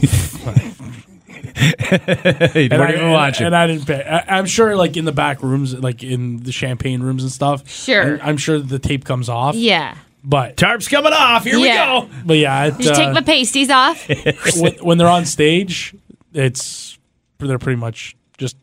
You 1.59 2.67
and 2.71 2.81
I, 2.81 2.91
and, 2.91 3.41
and 3.41 3.55
I 3.55 3.67
didn't 3.67 3.85
pay. 3.85 4.03
I, 4.03 4.37
I'm 4.37 4.45
sure, 4.45 4.75
like 4.75 4.97
in 4.97 5.05
the 5.05 5.11
back 5.11 5.41
rooms, 5.43 5.73
like 5.73 6.03
in 6.03 6.37
the 6.43 6.51
champagne 6.51 7.01
rooms 7.01 7.23
and 7.23 7.31
stuff. 7.31 7.69
Sure. 7.69 8.15
I'm, 8.15 8.29
I'm 8.29 8.37
sure 8.37 8.59
the 8.59 8.79
tape 8.79 9.05
comes 9.05 9.29
off. 9.29 9.55
yeah. 9.55 9.95
but 10.23 10.57
Tarp's 10.57 10.87
coming 10.87 11.13
off. 11.13 11.43
Here 11.43 11.57
Yeah. 11.57 12.01
we 12.01 12.07
go. 12.07 12.13
but 12.25 12.37
yeah, 12.37 12.65
it, 12.65 12.77
Just 12.79 12.93
uh, 12.93 12.95
take 13.05 13.13
my 13.13 13.21
pasties 13.21 13.69
off. 13.69 14.07
when, 14.57 14.73
when 14.83 14.97
they're 14.97 15.07
on 15.07 15.25
stage, 15.25 15.95
it's 16.33 16.96
they're 17.39 17.59
pretty 17.59 17.79
much 17.79 18.15
just 18.37 18.57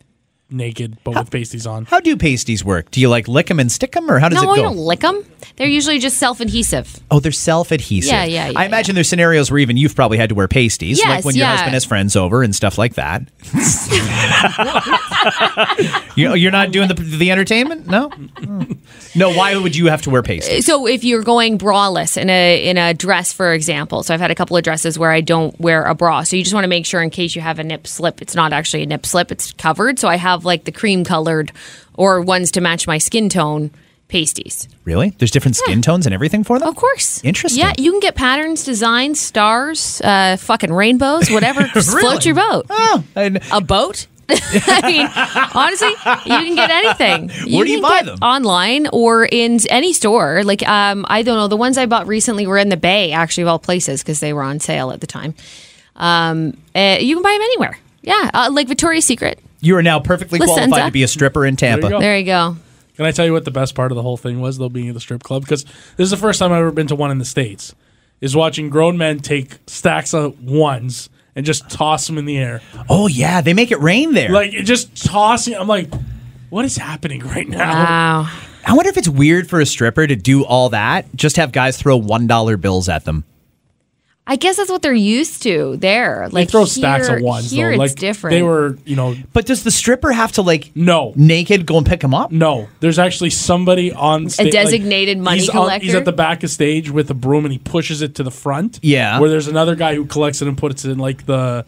naked, 0.50 0.98
but 1.04 1.14
with 1.14 1.30
pasties 1.30 1.66
on. 1.66 1.84
How 1.86 2.00
do 2.00 2.16
pasties 2.16 2.64
work? 2.64 2.90
Do 2.90 3.00
you 3.00 3.08
like 3.08 3.28
lick 3.28 3.46
them 3.46 3.60
and 3.60 3.70
stick 3.70 3.92
them, 3.92 4.10
or 4.10 4.18
how 4.18 4.28
does 4.28 4.42
no, 4.42 4.52
it 4.52 4.56
you 4.56 4.62
go? 4.62 4.68
don't 4.68 4.78
lick 4.78 5.00
them. 5.00 5.24
They're 5.56 5.68
usually 5.68 5.98
just 5.98 6.18
self-adhesive. 6.18 7.00
Oh, 7.10 7.20
they're 7.20 7.32
self-adhesive. 7.32 8.10
Yeah, 8.10 8.24
yeah, 8.24 8.48
yeah, 8.48 8.58
I 8.58 8.66
imagine 8.66 8.94
there's 8.94 9.08
scenarios 9.08 9.50
where 9.50 9.58
even 9.58 9.76
you've 9.76 9.94
probably 9.94 10.18
had 10.18 10.30
to 10.30 10.34
wear 10.34 10.48
pasties, 10.48 11.00
like 11.00 11.08
Yes, 11.08 11.24
when 11.24 11.34
your 11.34 11.46
husband 11.46 11.74
has 11.74 11.84
friends 11.84 12.16
over 12.16 12.42
and 12.42 12.54
stuff 12.54 12.78
like 12.78 12.94
that. 12.94 13.22
you, 16.16 16.34
you're 16.34 16.50
not 16.50 16.72
doing 16.72 16.88
the 16.88 16.94
the 16.94 17.30
entertainment, 17.30 17.86
no? 17.86 18.10
Oh. 18.46 18.66
No. 19.14 19.30
Why 19.30 19.56
would 19.56 19.76
you 19.76 19.86
have 19.86 20.02
to 20.02 20.10
wear 20.10 20.22
pasties? 20.22 20.66
So 20.66 20.86
if 20.86 21.04
you're 21.04 21.22
going 21.22 21.58
braless 21.58 22.16
in 22.16 22.30
a 22.30 22.68
in 22.68 22.76
a 22.76 22.94
dress, 22.94 23.32
for 23.32 23.52
example, 23.52 24.02
so 24.02 24.12
I've 24.12 24.20
had 24.20 24.30
a 24.30 24.34
couple 24.34 24.56
of 24.56 24.64
dresses 24.64 24.98
where 24.98 25.10
I 25.10 25.20
don't 25.20 25.58
wear 25.60 25.84
a 25.84 25.94
bra. 25.94 26.22
So 26.22 26.36
you 26.36 26.42
just 26.42 26.54
want 26.54 26.64
to 26.64 26.68
make 26.68 26.86
sure 26.86 27.02
in 27.02 27.10
case 27.10 27.36
you 27.36 27.42
have 27.42 27.58
a 27.58 27.64
nip 27.64 27.86
slip, 27.86 28.20
it's 28.20 28.34
not 28.34 28.52
actually 28.52 28.82
a 28.82 28.86
nip 28.86 29.06
slip; 29.06 29.30
it's 29.30 29.52
covered. 29.52 29.98
So 29.98 30.08
I 30.08 30.16
have 30.16 30.33
like 30.42 30.64
the 30.64 30.72
cream 30.72 31.04
colored 31.04 31.52
or 31.94 32.20
ones 32.22 32.50
to 32.52 32.60
match 32.60 32.86
my 32.86 32.98
skin 32.98 33.28
tone 33.28 33.70
pasties. 34.08 34.68
Really? 34.84 35.10
There's 35.18 35.30
different 35.30 35.56
skin 35.56 35.82
tones 35.82 36.06
and 36.06 36.14
everything 36.14 36.44
for 36.44 36.58
them. 36.58 36.68
Of 36.68 36.76
course. 36.76 37.22
Interesting. 37.24 37.60
Yeah, 37.64 37.72
you 37.78 37.90
can 37.90 38.00
get 38.00 38.14
patterns, 38.14 38.64
designs, 38.64 39.20
stars, 39.20 40.00
uh, 40.02 40.36
fucking 40.36 40.72
rainbows, 40.72 41.30
whatever. 41.30 41.62
Just 41.74 41.90
float 41.90 42.24
your 42.24 42.34
boat. 42.34 42.66
Oh, 42.70 43.04
and 43.16 43.40
A 43.52 43.60
boat? 43.60 44.06
I 44.28 44.80
mean, 44.86 45.06
honestly, 45.54 45.90
you 45.90 46.46
can 46.46 46.54
get 46.54 46.70
anything. 46.70 47.28
Where 47.54 47.64
do 47.66 47.70
you 47.70 47.82
buy 47.82 48.02
them? 48.04 48.18
Online 48.22 48.86
or 48.92 49.26
in 49.26 49.58
any 49.68 49.92
store. 49.92 50.42
Like, 50.44 50.66
um, 50.66 51.04
I 51.08 51.22
don't 51.22 51.36
know. 51.36 51.48
The 51.48 51.58
ones 51.58 51.76
I 51.76 51.84
bought 51.84 52.06
recently 52.06 52.46
were 52.46 52.56
in 52.56 52.70
the 52.70 52.78
Bay, 52.78 53.12
actually, 53.12 53.42
of 53.42 53.48
all 53.48 53.58
places, 53.58 54.02
because 54.02 54.20
they 54.20 54.32
were 54.32 54.42
on 54.42 54.60
sale 54.60 54.92
at 54.92 55.00
the 55.02 55.06
time. 55.06 55.34
Um, 55.96 56.56
uh, 56.74 56.96
you 57.00 57.16
can 57.16 57.22
buy 57.22 57.32
them 57.32 57.42
anywhere. 57.42 57.78
Yeah, 58.00 58.30
uh, 58.32 58.48
like 58.50 58.66
Victoria's 58.68 59.04
Secret. 59.04 59.40
You 59.64 59.76
are 59.76 59.82
now 59.82 60.00
perfectly 60.00 60.38
Listen, 60.38 60.54
qualified 60.54 60.86
to 60.86 60.92
be 60.92 61.02
a 61.02 61.08
stripper 61.08 61.46
in 61.46 61.56
Tampa. 61.56 61.88
go. 61.88 62.00
There 62.00 62.16
you 62.18 62.24
go. 62.24 62.56
Can 62.96 63.06
I 63.06 63.10
tell 63.10 63.26
you 63.26 63.32
what 63.32 63.44
the 63.44 63.50
best 63.50 63.74
part 63.74 63.90
of 63.90 63.96
the 63.96 64.02
whole 64.02 64.16
thing 64.16 64.40
was, 64.40 64.58
though, 64.58 64.68
being 64.68 64.88
at 64.88 64.94
the 64.94 65.00
strip 65.00 65.22
club? 65.22 65.42
Because 65.42 65.64
this 65.64 66.04
is 66.04 66.10
the 66.10 66.16
first 66.16 66.38
time 66.38 66.52
I've 66.52 66.60
ever 66.60 66.70
been 66.70 66.86
to 66.88 66.94
one 66.94 67.10
in 67.10 67.18
the 67.18 67.24
States. 67.24 67.74
Is 68.20 68.36
watching 68.36 68.70
grown 68.70 68.96
men 68.96 69.18
take 69.18 69.58
stacks 69.66 70.14
of 70.14 70.42
ones 70.42 71.10
and 71.34 71.44
just 71.44 71.68
toss 71.68 72.06
them 72.06 72.16
in 72.16 72.24
the 72.24 72.38
air. 72.38 72.62
Oh 72.88 73.06
yeah, 73.06 73.40
they 73.40 73.52
make 73.52 73.70
it 73.70 73.80
rain 73.80 74.14
there. 74.14 74.30
Like, 74.30 74.52
just 74.52 75.04
tossing. 75.04 75.54
I'm 75.54 75.66
like, 75.66 75.92
what 76.48 76.64
is 76.64 76.76
happening 76.76 77.20
right 77.20 77.48
now? 77.48 77.58
Wow. 77.58 78.30
I 78.66 78.72
wonder 78.72 78.88
if 78.88 78.96
it's 78.96 79.08
weird 79.08 79.50
for 79.50 79.60
a 79.60 79.66
stripper 79.66 80.06
to 80.06 80.16
do 80.16 80.44
all 80.44 80.70
that, 80.70 81.14
just 81.14 81.36
have 81.36 81.52
guys 81.52 81.76
throw 81.76 81.96
one 81.96 82.26
dollar 82.26 82.56
bills 82.56 82.88
at 82.88 83.04
them. 83.04 83.24
I 84.26 84.36
guess 84.36 84.56
that's 84.56 84.70
what 84.70 84.80
they're 84.80 84.94
used 84.94 85.42
to 85.42 85.76
there. 85.76 86.22
Like 86.22 86.30
They 86.32 86.40
Like 86.40 86.50
throw 86.50 86.64
stacks 86.64 87.08
of 87.08 87.20
ones, 87.20 87.50
Here 87.50 87.66
though. 87.76 87.82
it's 87.82 87.92
like, 87.92 87.98
different. 88.00 88.32
They 88.32 88.42
were, 88.42 88.78
you 88.86 88.96
know, 88.96 89.14
But 89.34 89.44
does 89.44 89.64
the 89.64 89.70
stripper 89.70 90.12
have 90.12 90.32
to 90.32 90.42
like 90.42 90.70
no. 90.74 91.12
naked 91.14 91.66
go 91.66 91.76
and 91.76 91.86
pick 91.86 92.02
him 92.02 92.14
up? 92.14 92.32
No, 92.32 92.68
there's 92.80 92.98
actually 92.98 93.28
somebody 93.30 93.92
on 93.92 94.28
a 94.38 94.50
designated 94.50 95.18
money 95.18 95.40
he's 95.40 95.50
on- 95.50 95.78
he's 95.80 95.94
at 95.94 96.06
the 96.06 96.12
back 96.12 96.42
of 96.42 96.48
stage 96.50 96.90
with 96.90 97.10
a 97.10 97.14
broom 97.14 97.44
and 97.44 97.52
he 97.52 97.58
pushes 97.58 98.00
it 98.00 98.14
to 98.14 98.22
the 98.22 98.30
front. 98.30 98.78
Yeah. 98.82 99.20
Where 99.20 99.28
there's 99.28 99.48
another 99.48 99.74
guy 99.74 99.94
who 99.94 100.06
collects 100.06 100.40
it 100.40 100.48
and 100.48 100.56
puts 100.56 100.86
it 100.86 100.90
in 100.90 100.98
like 100.98 101.26
the 101.26 101.66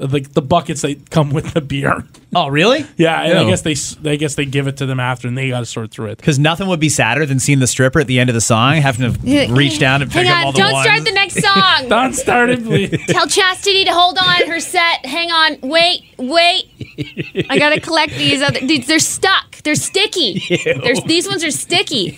like 0.00 0.32
the 0.32 0.42
buckets 0.42 0.82
that 0.82 1.10
come 1.10 1.30
with 1.30 1.52
the 1.54 1.60
beer. 1.60 2.04
Oh, 2.32 2.46
really? 2.46 2.86
Yeah, 2.96 3.22
and 3.22 3.36
I 3.40 3.44
guess 3.44 3.62
they 3.62 3.72
s- 3.72 3.96
I 4.04 4.14
guess 4.14 4.36
they 4.36 4.44
give 4.44 4.68
it 4.68 4.76
to 4.76 4.86
them 4.86 5.00
after 5.00 5.26
and 5.26 5.36
they 5.36 5.48
got 5.48 5.58
to 5.58 5.66
sort 5.66 5.90
through 5.90 6.10
it. 6.12 6.18
Because 6.18 6.38
nothing 6.38 6.68
would 6.68 6.78
be 6.78 6.88
sadder 6.88 7.26
than 7.26 7.40
seeing 7.40 7.58
the 7.58 7.66
stripper 7.66 7.98
at 7.98 8.06
the 8.06 8.20
end 8.20 8.30
of 8.30 8.34
the 8.34 8.40
song 8.40 8.76
having 8.76 9.12
to 9.14 9.52
reach 9.52 9.80
down 9.80 10.00
and 10.00 10.08
pick 10.08 10.26
Hang 10.26 10.30
up 10.30 10.36
on, 10.38 10.44
all 10.44 10.52
the 10.52 10.58
don't 10.60 10.72
ones. 10.74 10.86
start 10.86 11.04
the 11.04 11.10
next 11.10 11.42
song. 11.42 11.88
Don't 11.88 12.12
start 12.12 12.50
it, 12.50 12.62
please. 12.62 13.04
Tell 13.08 13.26
Chastity 13.26 13.84
to 13.86 13.92
hold 13.92 14.16
on 14.16 14.46
her 14.46 14.60
set. 14.60 15.04
Hang 15.04 15.32
on. 15.32 15.58
Wait, 15.68 16.04
wait. 16.18 17.46
I 17.50 17.58
gotta 17.58 17.80
collect 17.80 18.12
these 18.12 18.42
other. 18.42 18.60
These, 18.60 18.86
they're 18.86 19.00
stuck. 19.00 19.56
They're 19.64 19.74
sticky. 19.74 20.40
There's, 20.84 21.02
these 21.02 21.26
ones 21.28 21.42
are 21.42 21.50
sticky. 21.50 22.10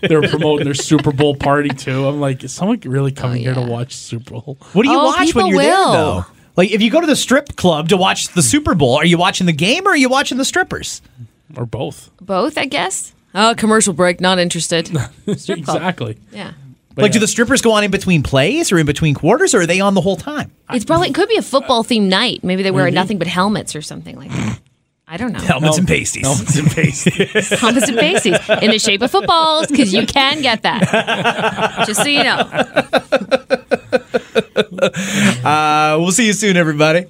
They're 0.00 0.22
promoting 0.30 0.64
their 0.64 0.72
Super 0.72 1.12
Bowl 1.12 1.36
party 1.36 1.68
too. 1.68 2.08
I'm 2.08 2.20
like, 2.20 2.42
is 2.42 2.54
someone 2.54 2.80
really 2.86 3.12
oh, 3.14 3.20
coming 3.20 3.42
here 3.42 3.52
to 3.52 3.60
Oh, 3.60 3.66
watch 3.68 3.94
Super 3.94 4.30
Bowl? 4.30 4.56
What 4.72 4.84
do 4.84 4.88
you 4.90 4.98
Oh, 4.98 5.04
watch 5.04 5.18
when 5.18 5.26
people 5.26 5.48
you're 5.50 5.58
will. 5.58 5.92
there, 5.92 6.00
though? 6.02 6.24
Like, 6.56 6.70
if 6.70 6.80
you 6.82 6.90
go 6.90 7.00
to 7.00 7.06
the 7.06 7.16
strip 7.16 7.56
club 7.56 7.90
to 7.90 7.96
watch 7.96 8.28
the 8.28 8.42
Super 8.42 8.74
Bowl, 8.74 8.96
are 8.96 9.04
you 9.04 9.18
watching 9.18 9.46
the 9.46 9.52
game 9.52 9.86
or 9.86 9.90
are 9.90 9.96
you 9.96 10.08
watching 10.08 10.38
the 10.38 10.44
strippers? 10.44 11.02
Or 11.56 11.66
both. 11.66 12.10
Both, 12.20 12.56
I 12.58 12.64
guess. 12.64 13.12
Oh, 13.34 13.54
commercial 13.56 13.92
break. 13.92 14.20
Not 14.20 14.38
interested. 14.38 14.86
Strip 15.36 15.64
club. 15.64 15.76
exactly. 15.76 16.18
Yeah. 16.32 16.52
But 16.94 17.02
like, 17.02 17.12
do 17.12 17.18
the 17.18 17.28
strippers 17.28 17.60
go 17.60 17.72
on 17.72 17.84
in 17.84 17.90
between 17.90 18.22
plays 18.22 18.72
or 18.72 18.78
in 18.78 18.86
between 18.86 19.14
quarters, 19.14 19.54
or 19.54 19.60
are 19.60 19.66
they 19.66 19.80
on 19.80 19.92
the 19.92 20.00
whole 20.00 20.16
time? 20.16 20.50
It's 20.70 20.86
probably 20.86 21.10
it 21.10 21.14
could 21.14 21.28
be 21.28 21.36
a 21.36 21.42
football 21.42 21.84
themed 21.84 22.08
night. 22.08 22.42
Maybe 22.42 22.62
they 22.62 22.70
wear 22.70 22.90
nothing 22.90 23.18
but 23.18 23.26
helmets 23.26 23.76
or 23.76 23.82
something 23.82 24.16
like 24.16 24.30
that. 24.30 24.58
I 25.06 25.18
don't 25.18 25.32
know. 25.32 25.38
Helmets 25.38 25.76
and 25.76 25.86
pasties. 25.86 26.26
Helmets 26.26 26.56
and 26.56 26.68
pasties. 26.68 27.50
Helmets 27.60 27.88
and 27.88 27.98
pasties 27.98 28.38
in 28.62 28.70
the 28.70 28.78
shape 28.78 29.02
of 29.02 29.10
footballs 29.10 29.66
because 29.66 29.92
you 29.92 30.06
can 30.06 30.40
get 30.40 30.62
that. 30.62 31.84
Just 31.86 32.02
so 32.02 32.08
you 32.08 32.24
know. 32.24 32.42
Uh, 35.44 35.96
we'll 36.00 36.12
see 36.12 36.26
you 36.26 36.32
soon, 36.32 36.56
everybody. 36.56 37.06